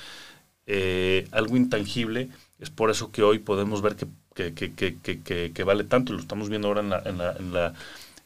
eh, 0.68 1.28
algo 1.32 1.58
intangible 1.58 2.30
es 2.60 2.70
por 2.70 2.92
eso 2.92 3.12
que 3.12 3.24
hoy 3.24 3.40
podemos 3.40 3.82
ver 3.82 3.96
que, 3.96 4.54
que, 4.54 4.72
que, 4.76 5.52
que 5.52 5.64
vale 5.64 5.84
tanto, 5.84 6.14
y 6.14 6.18
lo 6.18 6.22
estamos 6.22 6.48
viendo 6.48 6.68
ahora 6.68 6.82
en 6.82 6.90
la, 6.92 7.02
en 7.04 7.18
la, 7.18 7.32
en 7.32 7.54
la 7.54 7.74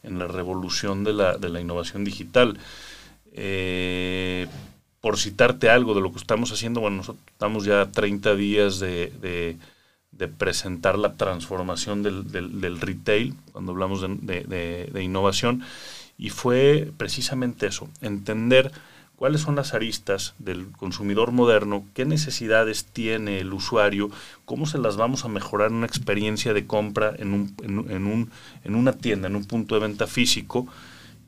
en 0.06 0.18
la 0.18 0.26
revolución 0.26 1.04
de 1.04 1.12
la, 1.12 1.36
de 1.36 1.48
la 1.50 1.60
innovación 1.60 2.04
digital. 2.04 2.58
Eh, 3.32 4.46
por 5.00 5.18
citarte 5.18 5.68
algo 5.70 5.94
de 5.94 6.00
lo 6.00 6.10
que 6.10 6.18
estamos 6.18 6.50
haciendo, 6.50 6.80
bueno, 6.80 6.96
nosotros 6.96 7.24
estamos 7.28 7.64
ya 7.64 7.86
30 7.92 8.34
días 8.34 8.80
de, 8.80 9.56
de, 10.10 10.28
presentar 10.28 10.98
la 10.98 11.14
transformación 11.14 12.02
del, 12.02 12.32
del, 12.32 12.80
retail, 12.80 13.34
cuando 13.52 13.70
hablamos 13.72 14.00
de, 14.00 14.88
de, 14.90 15.02
innovación, 15.04 15.62
y 16.18 16.30
fue 16.30 16.90
precisamente 16.96 17.66
eso, 17.66 17.88
entender 18.00 18.72
cuáles 19.16 19.40
son 19.40 19.56
las 19.56 19.74
aristas 19.74 20.34
del 20.38 20.70
consumidor 20.72 21.32
moderno, 21.32 21.86
qué 21.94 22.04
necesidades 22.04 22.84
tiene 22.84 23.40
el 23.40 23.52
usuario, 23.52 24.10
cómo 24.44 24.66
se 24.66 24.78
las 24.78 24.96
vamos 24.96 25.24
a 25.24 25.28
mejorar 25.28 25.70
en 25.70 25.76
una 25.76 25.86
experiencia 25.86 26.52
de 26.52 26.66
compra 26.66 27.14
en, 27.18 27.32
un, 27.32 27.56
en, 27.62 28.06
un, 28.06 28.30
en 28.62 28.74
una 28.74 28.92
tienda, 28.92 29.28
en 29.28 29.36
un 29.36 29.46
punto 29.46 29.74
de 29.74 29.80
venta 29.80 30.06
físico. 30.06 30.66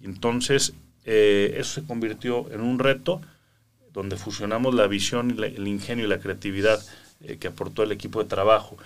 Entonces 0.03 0.75
eh, 1.05 1.55
eso 1.57 1.81
se 1.81 1.87
convirtió 1.87 2.51
en 2.53 2.61
un 2.61 2.79
reto 2.79 3.23
donde 3.95 4.17
fusionamos 4.17 4.75
la 4.75 4.87
visión, 4.87 5.43
el 5.43 5.67
ingenio 5.67 6.05
y 6.05 6.09
la 6.09 6.21
creatividad 6.21 6.81
eh, 7.23 7.39
que 7.39 7.49
aportó 7.49 7.83
el 7.83 7.93
equipo 7.93 8.23
de 8.23 8.29
trabajo 8.29 8.77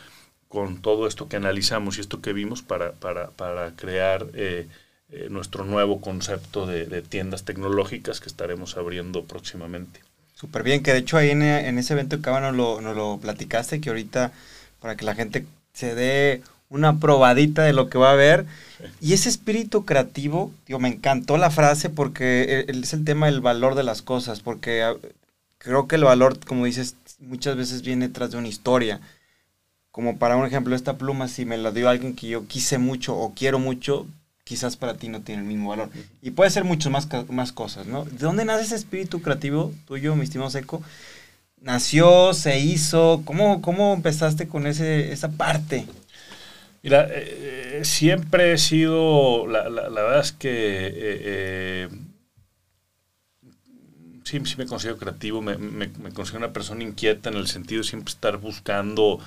con 0.49 0.81
todo 0.81 1.09
esto 1.09 1.29
que 1.29 1.37
analizamos 1.37 1.99
y 1.99 2.03
esto 2.03 2.21
que 2.21 2.33
vimos 2.33 2.63
para, 2.63 2.93
para, 2.93 3.31
para 3.31 3.75
crear... 3.75 4.27
Eh, 4.35 4.69
eh, 5.13 5.29
nuestro 5.31 5.65
nuevo 5.65 6.01
concepto 6.01 6.67
de, 6.67 7.03
tiendas 7.03 7.45
tecnológicas 7.45 8.21
que 8.21 8.29
estaremos 8.29 8.77
abriendo 8.79 9.25
próximamente. 9.25 10.01
Súper 10.35 10.63
bien, 10.63 10.83
que 10.83 10.93
de 10.93 10.99
hecho 10.99 11.19
ahí 11.19 11.31
en, 11.31 11.43
ese 11.43 11.93
evento 11.93 12.21
que 12.21 12.31
nos 12.31 12.57
lo, 12.57 12.81
nos 12.81 12.97
lo 12.97 13.19
platicaste, 13.21 13.81
que 13.81 13.91
ahorita 13.91 14.33
para 14.81 14.97
que 14.97 15.05
la 15.05 15.15
gente 15.15 15.47
se 15.75 15.95
dé 15.95 16.43
una 16.73 16.99
probadita 16.99 17.63
de 17.63 17.75
lo 17.75 17.91
que 17.91 17.99
va 17.99 18.09
a 18.09 18.13
haber. 18.15 18.47
Y 19.01 19.13
ese 19.13 19.29
espíritu 19.29 19.85
creativo, 19.85 20.51
digo, 20.67 20.81
me 20.81 20.89
encantó 20.89 21.37
la 21.37 21.51
frase 21.51 21.91
porque 21.91 22.65
e, 22.67 22.71
es 22.71 22.95
el 22.95 23.05
tema 23.05 23.27
del 23.27 23.43
valor 23.43 23.75
de 23.75 23.83
las 23.83 24.01
cosas, 24.01 24.41
porque 24.41 24.83
creo 25.59 25.87
que 25.87 25.97
el 25.97 26.05
valor, 26.05 26.39
como 26.47 26.65
dices, 26.65 26.97
muchas 27.21 27.57
veces 27.57 27.83
viene 27.83 28.09
tras 28.09 28.31
de 28.31 28.39
una 28.39 28.49
historia. 28.49 29.01
Como 29.91 30.19
para 30.19 30.37
un 30.37 30.47
ejemplo, 30.47 30.75
esta 30.75 30.97
pluma, 30.97 31.29
si 31.29 31.45
me 31.45 31.59
la 31.59 31.71
dio 31.71 31.91
alguien 31.91 32.17
que 32.17 32.29
yo 32.29 32.47
quise 32.47 32.79
mucho 32.79 33.15
o 33.15 33.35
quiero 33.35 33.59
mucho, 33.59 34.07
quizás 34.45 34.77
para 34.77 34.95
ti 34.95 35.09
no 35.09 35.21
tiene 35.23 35.43
el 35.43 35.49
mismo 35.49 35.71
valor. 35.71 35.91
Y 36.21 36.31
puede 36.31 36.51
ser 36.51 36.65
muchas 36.65 36.93
más, 36.93 37.09
más 37.29 37.53
cosas, 37.53 37.87
¿no? 37.87 38.05
¿De 38.05 38.19
dónde 38.19 38.45
nace 38.45 38.65
ese 38.65 38.77
espíritu 38.77 39.23
creativo 39.23 39.73
tuyo, 39.87 40.17
mi 40.17 40.25
estimado 40.25 40.51
Seco? 40.51 40.83
¿Nació, 41.61 42.35
se 42.35 42.59
hizo? 42.59 43.23
¿Cómo, 43.25 43.63
cómo 43.63 43.95
empezaste 43.95 44.49
con 44.49 44.67
ese, 44.67 45.13
esa 45.13 45.31
parte? 45.31 45.87
Mira, 46.83 47.05
eh, 47.05 47.79
eh, 47.81 47.85
siempre 47.85 48.53
he 48.53 48.59
sido, 48.59 49.47
la, 49.47 49.69
la, 49.69 49.89
verdad 49.89 50.21
es 50.21 50.33
que 50.33 50.49
eh, 50.51 51.89
sí, 54.25 54.41
sí 54.45 54.57
me 54.59 54.67
considero 54.67 54.99
creativo, 54.99 55.41
me, 55.41 55.57
me, 55.57 55.89
considero 56.13 56.39
una 56.45 56.53
persona 56.53 56.83
inquieta 56.83 57.31
en 57.31 57.37
el 57.37 57.47
sentido 57.47 57.83
de 57.83 57.89
siempre 57.89 58.13
estar 58.13 58.39
buscando 58.39 59.21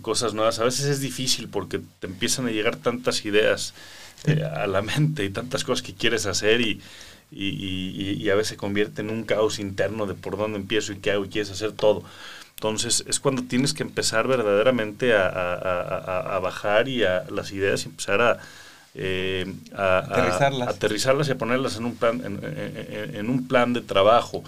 cosas 0.00 0.32
nuevas. 0.32 0.60
A 0.60 0.64
veces 0.64 0.84
es 0.84 1.00
difícil 1.00 1.48
porque 1.48 1.80
te 1.98 2.06
empiezan 2.06 2.46
a 2.46 2.50
llegar 2.50 2.76
tantas 2.76 3.24
ideas 3.24 3.74
eh, 4.24 4.42
a 4.42 4.66
la 4.66 4.82
mente 4.82 5.24
y 5.24 5.30
tantas 5.30 5.64
cosas 5.64 5.82
que 5.82 5.94
quieres 5.94 6.26
hacer 6.26 6.60
y, 6.60 6.80
y, 7.30 8.28
a 8.30 8.34
veces 8.34 8.50
se 8.50 8.56
convierte 8.56 9.02
en 9.02 9.10
un 9.10 9.24
caos 9.24 9.58
interno 9.58 10.06
de 10.06 10.14
por 10.14 10.36
dónde 10.36 10.58
empiezo 10.58 10.92
y 10.92 10.98
qué 10.98 11.12
hago 11.12 11.24
y 11.24 11.28
quieres 11.28 11.50
hacer 11.50 11.72
todo. 11.72 12.02
Entonces 12.54 13.04
es 13.06 13.20
cuando 13.20 13.42
tienes 13.42 13.74
que 13.74 13.82
empezar 13.82 14.26
verdaderamente 14.26 15.14
a, 15.14 15.26
a, 15.26 16.38
bajar 16.38 16.88
y 16.88 17.04
a 17.04 17.24
las 17.30 17.52
ideas 17.52 17.84
y 17.84 17.88
empezar 17.88 18.22
a, 18.22 18.38
eh, 18.94 19.52
aterrizarlas. 19.74 20.68
aterrizarlas 20.68 21.28
y 21.28 21.32
a 21.32 21.38
ponerlas 21.38 21.76
en 21.76 21.84
un 21.84 21.96
plan, 21.96 22.22
en, 22.24 22.40
en, 23.14 23.28
un 23.28 23.46
plan 23.46 23.74
de 23.74 23.82
trabajo. 23.82 24.42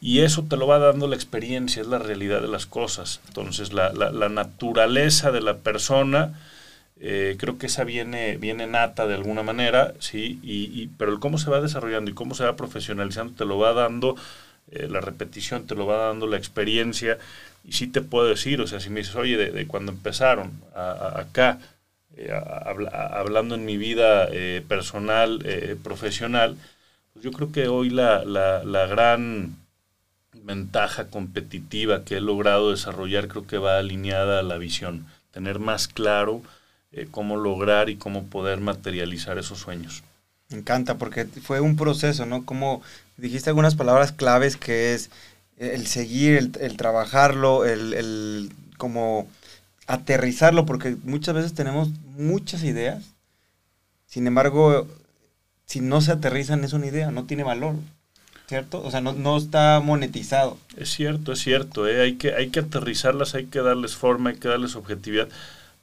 Y 0.00 0.20
eso 0.20 0.44
te 0.44 0.56
lo 0.56 0.66
va 0.66 0.78
dando 0.78 1.06
la 1.06 1.14
experiencia, 1.14 1.82
es 1.82 1.88
la 1.88 1.98
realidad 1.98 2.40
de 2.40 2.48
las 2.48 2.66
cosas. 2.66 3.20
Entonces, 3.28 3.72
la, 3.72 3.92
la, 3.92 4.28
naturaleza 4.28 5.30
de 5.30 5.42
la 5.42 5.58
persona, 5.58 6.40
eh, 7.02 7.36
creo 7.38 7.56
que 7.56 7.66
esa 7.66 7.84
viene, 7.84 8.36
viene 8.36 8.66
nata 8.66 9.06
de 9.06 9.14
alguna 9.14 9.42
manera, 9.42 9.94
¿sí? 10.00 10.38
Y, 10.42 10.88
pero 10.98 11.12
el 11.12 11.18
cómo 11.18 11.38
se 11.38 11.50
va 11.50 11.60
desarrollando 11.62 12.10
y 12.10 12.14
cómo 12.14 12.34
se 12.34 12.44
va 12.44 12.56
profesionalizando 12.56 13.34
te 13.34 13.46
lo 13.46 13.58
va 13.58 13.72
dando 13.72 14.16
eh, 14.70 14.86
la 14.88 15.00
repetición, 15.00 15.66
te 15.66 15.74
lo 15.74 15.86
va 15.86 16.08
dando 16.08 16.26
la 16.26 16.36
experiencia. 16.36 17.18
Y 17.64 17.72
sí 17.72 17.86
te 17.86 18.02
puedo 18.02 18.26
decir, 18.28 18.60
o 18.60 18.66
sea, 18.66 18.80
si 18.80 18.90
me 18.90 19.00
dices, 19.00 19.16
oye, 19.16 19.36
de, 19.36 19.66
cuando 19.66 19.92
empezaron 19.92 20.52
acá, 20.74 21.58
eh, 22.16 22.30
hablando 22.92 23.54
en 23.54 23.64
mi 23.64 23.76
vida 23.78 24.28
personal, 24.68 25.44
profesional, 25.82 26.56
pues 27.12 27.24
yo 27.24 27.32
creo 27.32 27.52
que 27.52 27.68
hoy 27.68 27.90
la, 27.90 28.24
la, 28.24 28.62
la 28.64 28.86
gran 28.86 29.56
ventaja 30.34 31.08
competitiva 31.08 32.04
que 32.04 32.16
he 32.16 32.20
logrado 32.20 32.70
desarrollar 32.70 33.28
creo 33.28 33.46
que 33.46 33.58
va 33.58 33.78
alineada 33.78 34.40
a 34.40 34.42
la 34.42 34.58
visión, 34.58 35.06
tener 35.32 35.58
más 35.58 35.88
claro 35.88 36.42
eh, 36.92 37.08
cómo 37.10 37.36
lograr 37.36 37.88
y 37.90 37.96
cómo 37.96 38.24
poder 38.24 38.60
materializar 38.60 39.38
esos 39.38 39.58
sueños. 39.58 40.02
Me 40.48 40.58
encanta 40.58 40.98
porque 40.98 41.24
fue 41.24 41.60
un 41.60 41.76
proceso, 41.76 42.26
¿no? 42.26 42.44
Como 42.44 42.82
dijiste 43.16 43.50
algunas 43.50 43.74
palabras 43.74 44.12
claves 44.12 44.56
que 44.56 44.94
es 44.94 45.10
el 45.56 45.86
seguir, 45.86 46.52
el, 46.60 46.76
trabajarlo, 46.76 47.64
el, 47.64 47.94
el 47.94 48.52
como 48.76 49.28
aterrizarlo, 49.86 50.66
porque 50.66 50.96
muchas 51.04 51.34
veces 51.34 51.54
tenemos 51.54 51.90
muchas 52.16 52.64
ideas, 52.64 53.04
sin 54.06 54.26
embargo, 54.26 54.88
si 55.66 55.80
no 55.80 56.00
se 56.00 56.12
aterrizan 56.12 56.64
es 56.64 56.72
una 56.72 56.86
idea, 56.86 57.10
no 57.10 57.24
tiene 57.24 57.44
valor. 57.44 57.76
¿cierto? 58.50 58.82
O 58.82 58.90
sea, 58.90 59.00
no, 59.00 59.36
está 59.36 59.78
monetizado. 59.78 60.58
Es 60.76 60.90
cierto, 60.90 61.32
es 61.32 61.38
cierto, 61.38 61.86
¿eh? 61.86 62.00
hay, 62.00 62.16
que, 62.16 62.34
hay 62.34 62.48
que 62.48 62.58
aterrizarlas, 62.58 63.36
hay 63.36 63.46
que 63.46 63.60
darles 63.60 63.94
forma, 63.94 64.30
hay 64.30 64.36
que 64.38 64.48
darles 64.48 64.74
objetividad, 64.74 65.28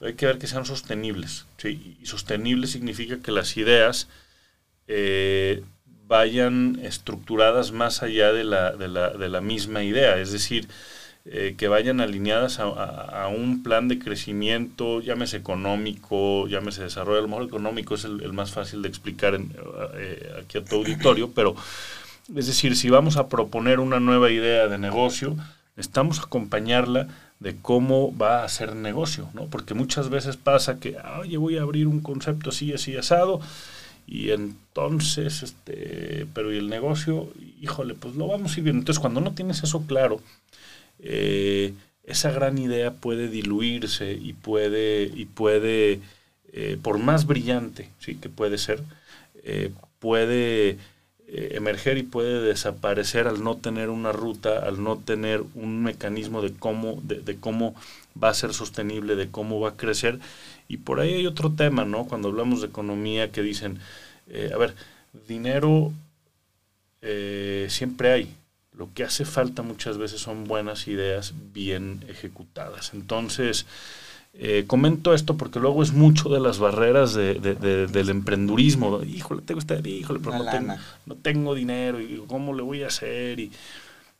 hay 0.02 0.14
que 0.14 0.26
ver 0.26 0.38
que 0.38 0.48
sean 0.48 0.66
sostenibles. 0.66 1.46
Y 1.64 2.06
sostenible 2.06 2.68
significa 2.68 3.20
que 3.20 3.32
las 3.32 3.58
ideas 3.58 4.08
eh, 4.88 5.64
vayan 6.08 6.80
estructuradas 6.84 7.72
más 7.72 8.04
allá 8.04 8.32
de 8.32 8.44
la, 8.44 8.72
de 8.72 9.30
la, 9.30 9.42
misma 9.42 9.84
idea, 9.84 10.18
es 10.18 10.32
decir, 10.32 10.68
eh, 11.26 11.56
que 11.58 11.68
vayan 11.68 12.00
alineadas 12.00 12.60
a, 12.60 13.28
un 13.28 13.62
plan 13.62 13.90
de 13.90 14.00
crecimiento, 14.00 15.02
llámese 15.02 15.36
económico, 15.36 16.48
llámese 16.48 16.84
desarrollo, 16.84 17.20
a 17.20 17.22
lo 17.24 17.28
mejor 17.28 17.44
económico 17.44 17.96
es 17.96 18.06
el, 18.06 18.32
más 18.32 18.52
fácil 18.52 18.82
de 18.82 18.88
explicar 18.88 19.36
en, 19.36 19.54
aquí 20.42 20.60
a 20.60 20.64
tu 20.64 20.78
auditorio, 20.78 21.32
pero 21.32 21.56
es 22.34 22.48
decir, 22.48 22.78
si 22.78 22.90
vamos 22.90 23.18
a 23.18 23.28
proponer 23.28 23.82
una 23.82 24.00
nueva 24.00 24.32
idea 24.32 24.70
de 24.70 24.78
negocio, 24.78 25.36
necesitamos 25.76 26.20
acompañarla 26.20 27.10
de 27.40 27.56
cómo 27.62 28.16
va 28.18 28.44
a 28.44 28.50
ser 28.50 28.76
negocio, 28.76 29.30
¿no? 29.34 29.46
Porque 29.46 29.74
muchas 29.74 30.10
veces 30.10 30.38
pasa 30.38 30.80
que, 30.80 30.98
oye, 31.20 31.38
voy 31.38 31.58
a 31.58 31.62
abrir 31.62 31.88
un 31.88 32.02
concepto 32.02 32.50
así, 32.50 32.74
así, 32.74 32.96
asado, 32.96 33.40
y 34.08 34.32
entonces, 34.32 35.44
este, 35.44 36.26
pero 36.34 36.54
¿y 36.54 36.58
el 36.58 36.70
negocio? 36.70 37.32
Híjole, 37.62 37.94
pues 37.94 38.16
lo 38.16 38.28
vamos 38.28 38.56
a 38.56 38.58
ir 38.58 38.64
viendo. 38.64 38.80
Entonces, 38.80 39.02
cuando 39.02 39.20
no 39.22 39.34
tienes 39.34 39.64
eso 39.64 39.86
claro, 39.86 40.22
eh, 41.00 41.74
esa 42.04 42.32
gran 42.32 42.58
idea 42.58 42.94
puede 42.94 43.28
diluirse 43.28 44.14
y 44.14 44.34
puede, 44.34 45.12
y 45.14 45.26
puede 45.26 46.00
eh, 46.54 46.78
por 46.82 46.98
más 46.98 47.28
brillante 47.28 47.90
sí, 48.00 48.16
que 48.16 48.30
puede 48.30 48.58
ser, 48.58 48.82
eh, 49.44 49.72
puede 50.00 50.78
eh, 51.30 51.56
emerger 51.56 51.98
y 51.98 52.04
puede 52.04 52.42
desaparecer 52.42 53.28
al 53.28 53.44
no 53.44 53.58
tener 53.58 53.90
una 53.90 54.14
ruta, 54.14 54.60
al 54.60 54.82
no 54.82 54.98
tener 54.98 55.44
un 55.56 55.84
mecanismo 55.84 56.42
de 56.42 56.54
cómo, 56.54 57.02
de, 57.04 57.36
cómo 57.38 57.76
va 58.22 58.30
a 58.30 58.34
ser 58.34 58.54
sostenible, 58.54 59.18
de 59.18 59.30
cómo 59.30 59.60
va 59.60 59.70
a 59.70 59.78
crecer. 59.78 60.20
Y 60.70 60.78
por 60.78 61.02
ahí 61.02 61.14
hay 61.16 61.28
otro 61.28 61.52
tema, 61.52 61.84
¿no? 61.84 62.06
Cuando 62.06 62.30
hablamos 62.30 62.62
de 62.62 62.68
economía 62.68 63.32
que 63.32 63.42
dicen, 63.42 63.80
eh, 64.30 64.52
a 64.54 64.58
ver, 64.58 64.74
dinero 65.28 65.92
eh, 67.02 67.68
siempre 67.70 68.12
hay. 68.12 68.34
Lo 68.72 68.94
que 68.94 69.04
hace 69.04 69.26
falta 69.26 69.64
muchas 69.64 69.98
veces 69.98 70.22
son 70.22 70.46
buenas 70.46 70.88
ideas 70.88 71.34
bien 71.54 72.06
ejecutadas. 72.08 72.94
Entonces, 72.94 73.66
eh, 74.40 74.66
comento 74.68 75.16
esto 75.16 75.36
porque 75.36 75.60
luego 75.60 75.82
es 75.82 75.94
mucho 75.94 76.30
de 76.30 76.40
las 76.40 76.60
barreras 76.60 77.16
de, 77.16 77.34
del 77.40 78.10
emprendurismo. 78.10 79.02
Híjole, 79.04 79.42
tengo 79.42 79.60
esta, 79.60 79.76
híjole, 79.80 80.20
pero 80.24 80.38
no 81.06 81.16
tengo, 81.16 81.56
dinero 81.56 82.00
y 82.00 82.24
cómo 82.28 82.54
le 82.54 82.62
voy 82.62 82.84
a 82.84 82.88
hacer. 82.88 83.40
Y 83.40 83.52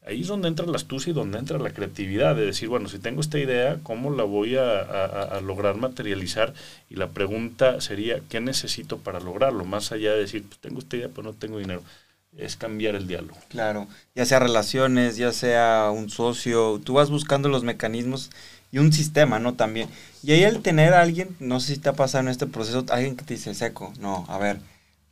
ahí 0.08 0.22
es 0.22 0.28
donde 0.28 0.48
entra 0.48 0.66
la 0.66 0.78
astucia 0.78 1.12
y 1.12 1.14
donde 1.14 1.38
entra 1.38 1.60
la 1.60 1.70
creatividad 1.70 2.36
de 2.36 2.48
decir, 2.48 2.68
bueno, 2.68 2.90
si 2.90 2.98
tengo 2.98 3.22
esta 3.22 3.38
idea, 3.38 3.78
¿cómo 3.84 4.10
la 4.10 4.24
voy 4.24 4.56
a, 4.56 5.40
lograr 5.44 5.76
materializar? 5.76 6.56
Y 6.90 6.96
la 6.96 7.10
pregunta 7.10 7.80
sería, 7.80 8.20
¿qué 8.28 8.42
necesito 8.42 8.98
para 8.98 9.20
lograrlo? 9.20 9.66
Más 9.66 9.92
allá 9.92 10.14
de 10.14 10.22
decir, 10.22 10.46
pues 10.48 10.60
tengo 10.60 10.80
esta 10.80 10.98
idea, 10.98 11.10
pero 11.10 11.24
no 11.24 11.34
tengo 11.34 11.60
dinero. 11.60 11.84
Es 12.36 12.56
cambiar 12.56 12.96
el 12.96 13.08
diálogo. 13.08 13.38
Claro, 13.50 13.88
ya 14.16 14.26
sea 14.26 14.40
relaciones, 14.40 15.16
ya 15.18 15.32
sea 15.32 15.92
un 15.94 16.10
socio, 16.10 16.82
tú 16.84 16.94
vas 16.94 17.10
buscando 17.10 17.50
los 17.50 17.64
mecanismos 17.64 18.32
y 18.72 18.80
un 18.80 18.94
sistema, 18.94 19.40
¿no? 19.40 19.54
También. 19.54 19.90
Y 20.24 20.32
ahí 20.32 20.44
el 20.44 20.62
tener 20.62 20.94
a 20.94 21.02
alguien, 21.02 21.36
no 21.40 21.60
sé 21.60 21.76
si 21.76 21.80
te 21.80 21.90
ha 21.90 21.94
pasado 21.94 22.24
en 22.24 22.30
este 22.30 22.48
proceso, 22.48 22.86
alguien 22.90 23.16
que 23.16 23.24
te 23.24 23.36
dice, 23.36 23.54
seco, 23.54 23.94
no, 24.00 24.26
a 24.28 24.38
ver, 24.38 24.60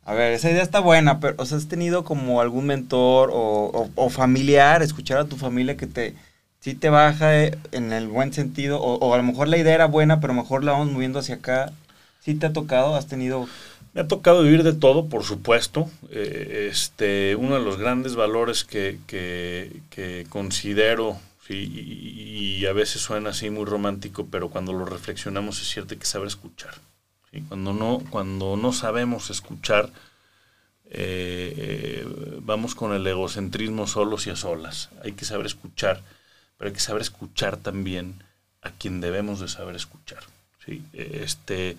a 0.04 0.14
ver, 0.14 0.32
esa 0.32 0.50
idea 0.50 0.62
está 0.62 0.80
buena, 0.80 1.20
pero, 1.20 1.34
o 1.38 1.46
sea, 1.46 1.58
has 1.58 1.68
tenido 1.68 2.04
como 2.04 2.40
algún 2.40 2.66
mentor 2.66 3.30
o, 3.32 4.10
familiar, 4.10 4.82
escuchar 4.82 5.18
a 5.18 5.24
tu 5.24 5.36
familia 5.36 5.76
que 5.76 5.86
te, 5.86 6.14
sí 6.60 6.74
te 6.74 6.90
baja 6.90 7.36
eh, 7.42 7.58
en 7.72 7.92
el 7.92 8.08
buen 8.08 8.32
sentido, 8.32 8.80
o, 8.80 9.14
a 9.14 9.16
lo 9.16 9.22
mejor 9.22 9.48
la 9.48 9.58
idea 9.58 9.74
era 9.74 9.86
buena, 9.86 10.20
pero 10.20 10.34
mejor 10.34 10.64
la 10.64 10.72
vamos 10.72 10.92
moviendo 10.92 11.18
hacia 11.18 11.36
acá. 11.36 11.72
¿Sí 12.20 12.34
te 12.34 12.46
ha 12.46 12.52
tocado? 12.52 12.96
¿Has 12.96 13.06
tenido...? 13.06 13.48
Me 13.94 14.02
ha 14.02 14.08
tocado 14.08 14.42
vivir 14.42 14.62
de 14.62 14.74
todo, 14.74 15.06
por 15.06 15.24
supuesto. 15.24 15.88
Eh, 16.10 16.68
este, 16.70 17.34
uno 17.34 17.54
de 17.54 17.64
los 17.64 17.78
grandes 17.78 18.14
valores 18.14 18.64
que, 18.64 18.98
que, 19.06 19.80
que 19.90 20.26
considero 20.28 21.16
y, 21.54 22.64
a 22.66 22.72
veces 22.72 23.02
suena 23.02 23.30
así 23.30 23.50
muy 23.50 23.64
romántico, 23.64 24.26
pero 24.30 24.48
cuando 24.48 24.72
lo 24.72 24.84
reflexionamos 24.84 25.60
es 25.60 25.68
cierto 25.68 25.98
que 25.98 26.06
saber 26.06 26.28
escuchar. 26.28 26.74
Cuando, 27.48 27.74
no, 27.74 28.02
cuando 28.10 28.56
no 28.56 28.72
sabemos 28.72 29.30
escuchar, 29.30 29.90
eh, 30.86 32.06
vamos 32.40 32.74
con 32.74 32.94
el 32.94 33.06
egocentrismo 33.06 33.86
solos 33.86 34.26
y 34.26 34.30
a 34.30 34.36
solas. 34.36 34.88
Hay 35.04 35.12
que 35.12 35.26
saber 35.26 35.44
escuchar, 35.44 36.02
pero 36.56 36.68
hay 36.68 36.74
que 36.74 36.80
saber 36.80 37.02
escuchar 37.02 37.58
también 37.58 38.22
a 38.62 38.70
quien 38.70 39.00
debemos 39.00 39.40
de 39.40 39.48
saber 39.48 39.76
escuchar. 39.76 40.22
¿sí? 40.64 40.82
Este, 40.94 41.76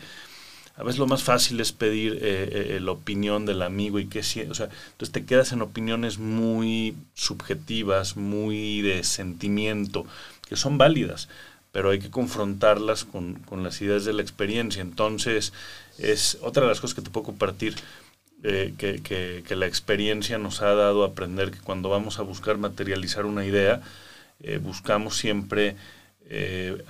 a 0.77 0.83
veces 0.83 0.99
lo 0.99 1.07
más 1.07 1.23
fácil 1.23 1.59
es 1.59 1.71
pedir 1.71 2.13
eh, 2.13 2.19
eh, 2.21 2.75
eh, 2.75 2.79
la 2.79 2.91
opinión 2.91 3.47
del 3.47 3.63
amigo 3.63 3.97
y 3.99 4.05
que 4.05 4.19
o 4.19 4.23
sea, 4.53 4.69
entonces 4.91 5.11
te 5.11 5.25
quedas 5.25 5.51
en 5.51 5.63
opiniones 5.63 6.19
muy 6.19 6.95
subjetivas, 7.15 8.15
muy 8.15 8.81
de 8.83 9.03
sentimiento, 9.03 10.05
que 10.47 10.55
son 10.55 10.77
válidas, 10.77 11.29
pero 11.71 11.89
hay 11.89 11.99
que 11.99 12.11
confrontarlas 12.11 13.05
con, 13.05 13.35
con 13.39 13.63
las 13.63 13.81
ideas 13.81 14.05
de 14.05 14.13
la 14.13 14.21
experiencia. 14.21 14.83
Entonces, 14.83 15.51
es 15.97 16.37
otra 16.41 16.63
de 16.63 16.69
las 16.69 16.79
cosas 16.79 16.93
que 16.93 17.01
te 17.01 17.09
puedo 17.09 17.25
compartir. 17.25 17.75
que, 18.43 19.01
que, 19.03 19.43
que, 19.47 19.55
la 19.55 19.65
experiencia 19.65 20.37
nos 20.37 20.61
ha 20.61 20.75
dado 20.75 21.03
a 21.03 21.07
aprender 21.07 21.49
que 21.49 21.59
cuando 21.59 21.89
vamos 21.89 22.19
a 22.19 22.21
buscar 22.21 22.59
materializar 22.59 23.25
una 23.25 23.45
idea, 23.45 23.81
buscamos 24.61 25.17
siempre 25.17 25.75
eh, 26.29 26.83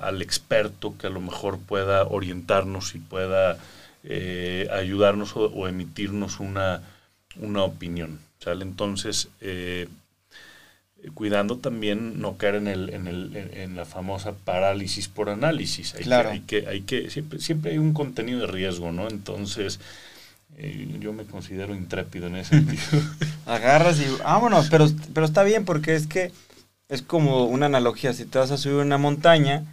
al 0.00 0.22
experto 0.22 0.94
que 0.96 1.08
a 1.08 1.10
lo 1.10 1.20
mejor 1.20 1.58
pueda 1.58 2.04
orientarnos 2.04 2.94
y 2.94 3.00
pueda 3.00 3.58
eh, 4.04 4.68
ayudarnos 4.72 5.32
o, 5.36 5.66
emitirnos 5.66 6.38
una, 6.38 6.82
una 7.40 7.64
opinión. 7.64 8.20
¿sale? 8.38 8.62
Entonces, 8.62 9.28
eh, 9.40 9.88
cuidando 11.14 11.58
también 11.58 12.20
no 12.20 12.36
caer 12.36 12.56
en, 12.56 12.68
el, 12.68 12.90
en, 12.90 13.08
el, 13.08 13.36
en, 13.54 13.74
la 13.74 13.84
famosa 13.84 14.32
parálisis 14.32 15.08
por 15.08 15.28
análisis. 15.28 15.96
Hay 15.96 16.04
claro. 16.04 16.30
que, 16.30 16.34
hay 16.34 16.40
que, 16.42 16.68
hay 16.68 16.80
que, 16.82 17.10
siempre, 17.10 17.40
siempre 17.40 17.72
hay 17.72 17.78
un 17.78 17.92
contenido 17.92 18.40
de 18.40 18.46
riesgo, 18.46 18.92
¿no? 18.92 19.08
Entonces, 19.08 19.80
yo 21.00 21.12
me 21.12 21.24
considero 21.24 21.74
intrépido 21.74 22.28
en 22.28 22.36
ese 22.36 22.50
sentido. 22.50 23.02
Agarras 23.46 23.98
y 23.98 24.06
vámonos, 24.22 24.68
pero, 24.70 24.88
pero 25.12 25.26
está 25.26 25.42
bien 25.42 25.64
porque 25.64 25.96
es 25.96 26.06
que 26.06 26.30
es 26.92 27.00
como 27.00 27.46
una 27.46 27.66
analogía, 27.66 28.12
si 28.12 28.26
te 28.26 28.38
vas 28.38 28.50
a 28.50 28.58
subir 28.58 28.76
una 28.76 28.98
montaña, 28.98 29.64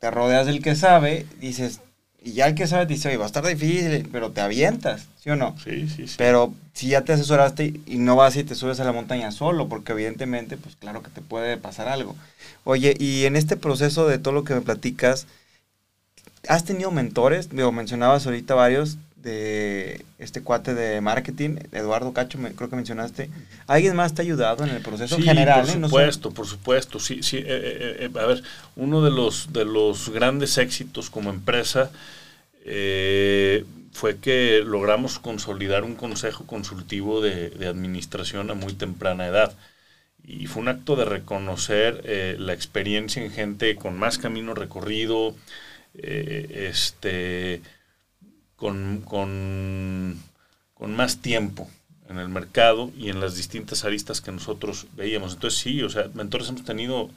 te 0.00 0.10
rodeas 0.10 0.44
del 0.44 0.60
que 0.60 0.76
sabe, 0.76 1.24
dices, 1.40 1.80
y 2.22 2.34
ya 2.34 2.46
el 2.46 2.54
que 2.54 2.66
sabe 2.66 2.84
te 2.84 2.92
dice, 2.92 3.08
oye, 3.08 3.16
va 3.16 3.24
a 3.24 3.26
estar 3.26 3.46
difícil, 3.46 4.06
pero 4.12 4.30
te 4.30 4.42
avientas, 4.42 5.06
¿sí 5.18 5.30
o 5.30 5.36
no? 5.36 5.56
Sí, 5.64 5.88
sí, 5.88 6.06
sí. 6.06 6.14
Pero 6.18 6.52
si 6.74 6.88
ya 6.88 7.04
te 7.04 7.14
asesoraste 7.14 7.80
y 7.86 7.96
no 7.96 8.16
vas 8.16 8.36
y 8.36 8.44
te 8.44 8.54
subes 8.54 8.80
a 8.80 8.84
la 8.84 8.92
montaña 8.92 9.32
solo, 9.32 9.66
porque 9.66 9.92
evidentemente, 9.92 10.58
pues 10.58 10.76
claro 10.76 11.02
que 11.02 11.08
te 11.08 11.22
puede 11.22 11.56
pasar 11.56 11.88
algo. 11.88 12.14
Oye, 12.64 12.94
y 12.98 13.24
en 13.24 13.34
este 13.34 13.56
proceso 13.56 14.06
de 14.06 14.18
todo 14.18 14.34
lo 14.34 14.44
que 14.44 14.52
me 14.52 14.60
platicas, 14.60 15.26
¿has 16.48 16.66
tenido 16.66 16.90
mentores? 16.90 17.48
Digo, 17.48 17.72
mencionabas 17.72 18.26
ahorita 18.26 18.54
varios. 18.54 18.98
De 19.24 20.04
este 20.18 20.42
cuate 20.42 20.74
de 20.74 21.00
marketing, 21.00 21.56
Eduardo 21.72 22.12
Cacho, 22.12 22.38
me, 22.38 22.52
creo 22.52 22.68
que 22.68 22.76
mencionaste. 22.76 23.30
¿Alguien 23.66 23.96
más 23.96 24.14
te 24.14 24.22
ha 24.22 24.24
ayudado 24.24 24.64
en 24.64 24.70
el 24.70 24.82
proceso 24.82 25.18
general? 25.18 25.66
Por 25.66 25.82
supuesto, 25.82 26.30
por 26.30 26.46
supuesto. 26.46 27.00
Sí, 27.00 27.22
sí. 27.22 27.38
Eh, 27.38 27.44
eh, 27.48 27.96
eh, 28.14 28.18
a 28.18 28.26
ver, 28.26 28.42
uno 28.76 29.02
de 29.02 29.10
los, 29.10 29.52
de 29.52 29.64
los 29.64 30.10
grandes 30.10 30.58
éxitos 30.58 31.10
como 31.10 31.30
empresa 31.30 31.90
fue 33.92 34.16
que 34.18 34.62
logramos 34.64 35.18
consolidar 35.18 35.84
un 35.84 35.94
consejo 35.94 36.46
consultivo 36.46 37.20
de, 37.20 37.50
de, 37.50 37.66
administración 37.66 38.50
a 38.50 38.54
muy 38.54 38.72
temprana 38.72 39.26
edad. 39.26 39.54
Y 40.26 40.46
fue 40.46 40.62
un 40.62 40.68
acto 40.68 40.96
de 40.96 41.04
reconocer 41.04 42.02
la 42.38 42.54
experiencia 42.54 43.22
en 43.22 43.30
gente 43.30 43.76
con 43.76 43.98
más 43.98 44.16
camino 44.18 44.54
recorrido, 44.54 45.34
este 45.94 47.60
con, 48.56 49.02
con, 49.02 50.20
más 50.96 51.18
tiempo 51.18 51.68
en 52.08 52.18
el 52.18 52.28
mercado 52.28 52.90
y 52.96 53.08
en 53.08 53.20
las 53.20 53.36
distintas 53.36 53.84
aristas 53.84 54.20
que 54.20 54.32
nosotros 54.32 54.86
veíamos. 54.94 55.34
Entonces 55.34 55.60
sí, 55.60 55.82
o 55.82 55.88
sea, 55.88 56.10
mentores 56.14 56.48
hemos 56.48 56.64
tenido 56.64 57.10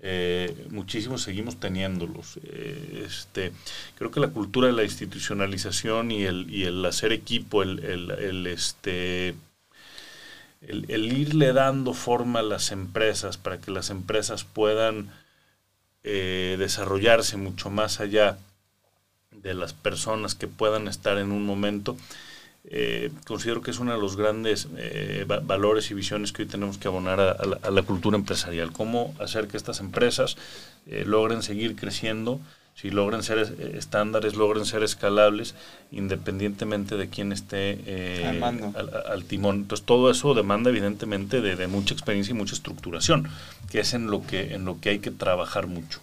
eh, 0.00 0.66
muchísimos, 0.70 1.22
seguimos 1.22 1.58
teniéndolos. 1.58 2.38
Eh, 2.44 3.04
este, 3.06 3.52
creo 3.96 4.10
que 4.10 4.20
la 4.20 4.28
cultura 4.28 4.68
de 4.68 4.74
la 4.74 4.84
institucionalización 4.84 6.10
y 6.10 6.24
el, 6.24 6.50
y 6.50 6.64
el 6.64 6.84
hacer 6.84 7.12
equipo, 7.12 7.62
el, 7.62 7.80
el, 7.80 8.46
este, 8.46 9.34
el, 10.60 11.12
irle 11.12 11.52
dando 11.52 11.94
forma 11.94 12.40
a 12.40 12.42
las 12.42 12.72
empresas 12.72 13.38
para 13.38 13.58
que 13.58 13.70
las 13.70 13.90
empresas 13.90 14.44
puedan 14.44 15.10
eh, 16.04 16.56
desarrollarse 16.58 17.36
mucho 17.36 17.70
más 17.70 18.00
allá 18.00 18.38
de 19.42 19.54
las 19.54 19.72
personas 19.72 20.34
que 20.34 20.48
puedan 20.48 20.88
estar 20.88 21.18
en 21.18 21.32
un 21.32 21.44
momento, 21.44 21.96
eh, 22.68 23.12
considero 23.26 23.62
que 23.62 23.70
es 23.70 23.78
uno 23.78 23.92
de 23.92 23.98
los 23.98 24.16
grandes 24.16 24.66
eh, 24.76 25.24
valores 25.44 25.90
y 25.90 25.94
visiones 25.94 26.32
que 26.32 26.42
hoy 26.42 26.48
tenemos 26.48 26.78
que 26.78 26.88
abonar 26.88 27.20
a, 27.20 27.70
la, 27.70 27.82
cultura 27.82 28.16
empresarial. 28.16 28.72
Cómo 28.72 29.14
hacer 29.20 29.46
que 29.46 29.56
estas 29.56 29.78
empresas 29.78 30.36
eh, 30.86 31.04
logren 31.06 31.44
seguir 31.44 31.76
creciendo, 31.76 32.40
si 32.74 32.90
logren 32.90 33.22
ser 33.22 33.38
estándares, 33.74 34.34
logren 34.34 34.66
ser 34.66 34.82
escalables, 34.82 35.54
independientemente 35.92 36.96
de 36.96 37.08
quién 37.08 37.32
esté 37.32 38.34
al, 39.08 39.24
timón. 39.24 39.56
Entonces 39.56 39.86
todo 39.86 40.10
eso 40.10 40.34
demanda 40.34 40.68
evidentemente 40.68 41.40
de, 41.40 41.56
de 41.56 41.68
mucha 41.68 41.94
experiencia 41.94 42.32
y 42.32 42.34
mucha 42.34 42.54
estructuración, 42.54 43.28
que 43.70 43.80
es 43.80 43.94
en 43.94 44.10
lo 44.10 44.26
que, 44.26 44.54
en 44.54 44.64
lo 44.64 44.78
que 44.80 44.90
hay 44.90 44.98
que 44.98 45.12
trabajar 45.12 45.68
mucho. 45.68 46.00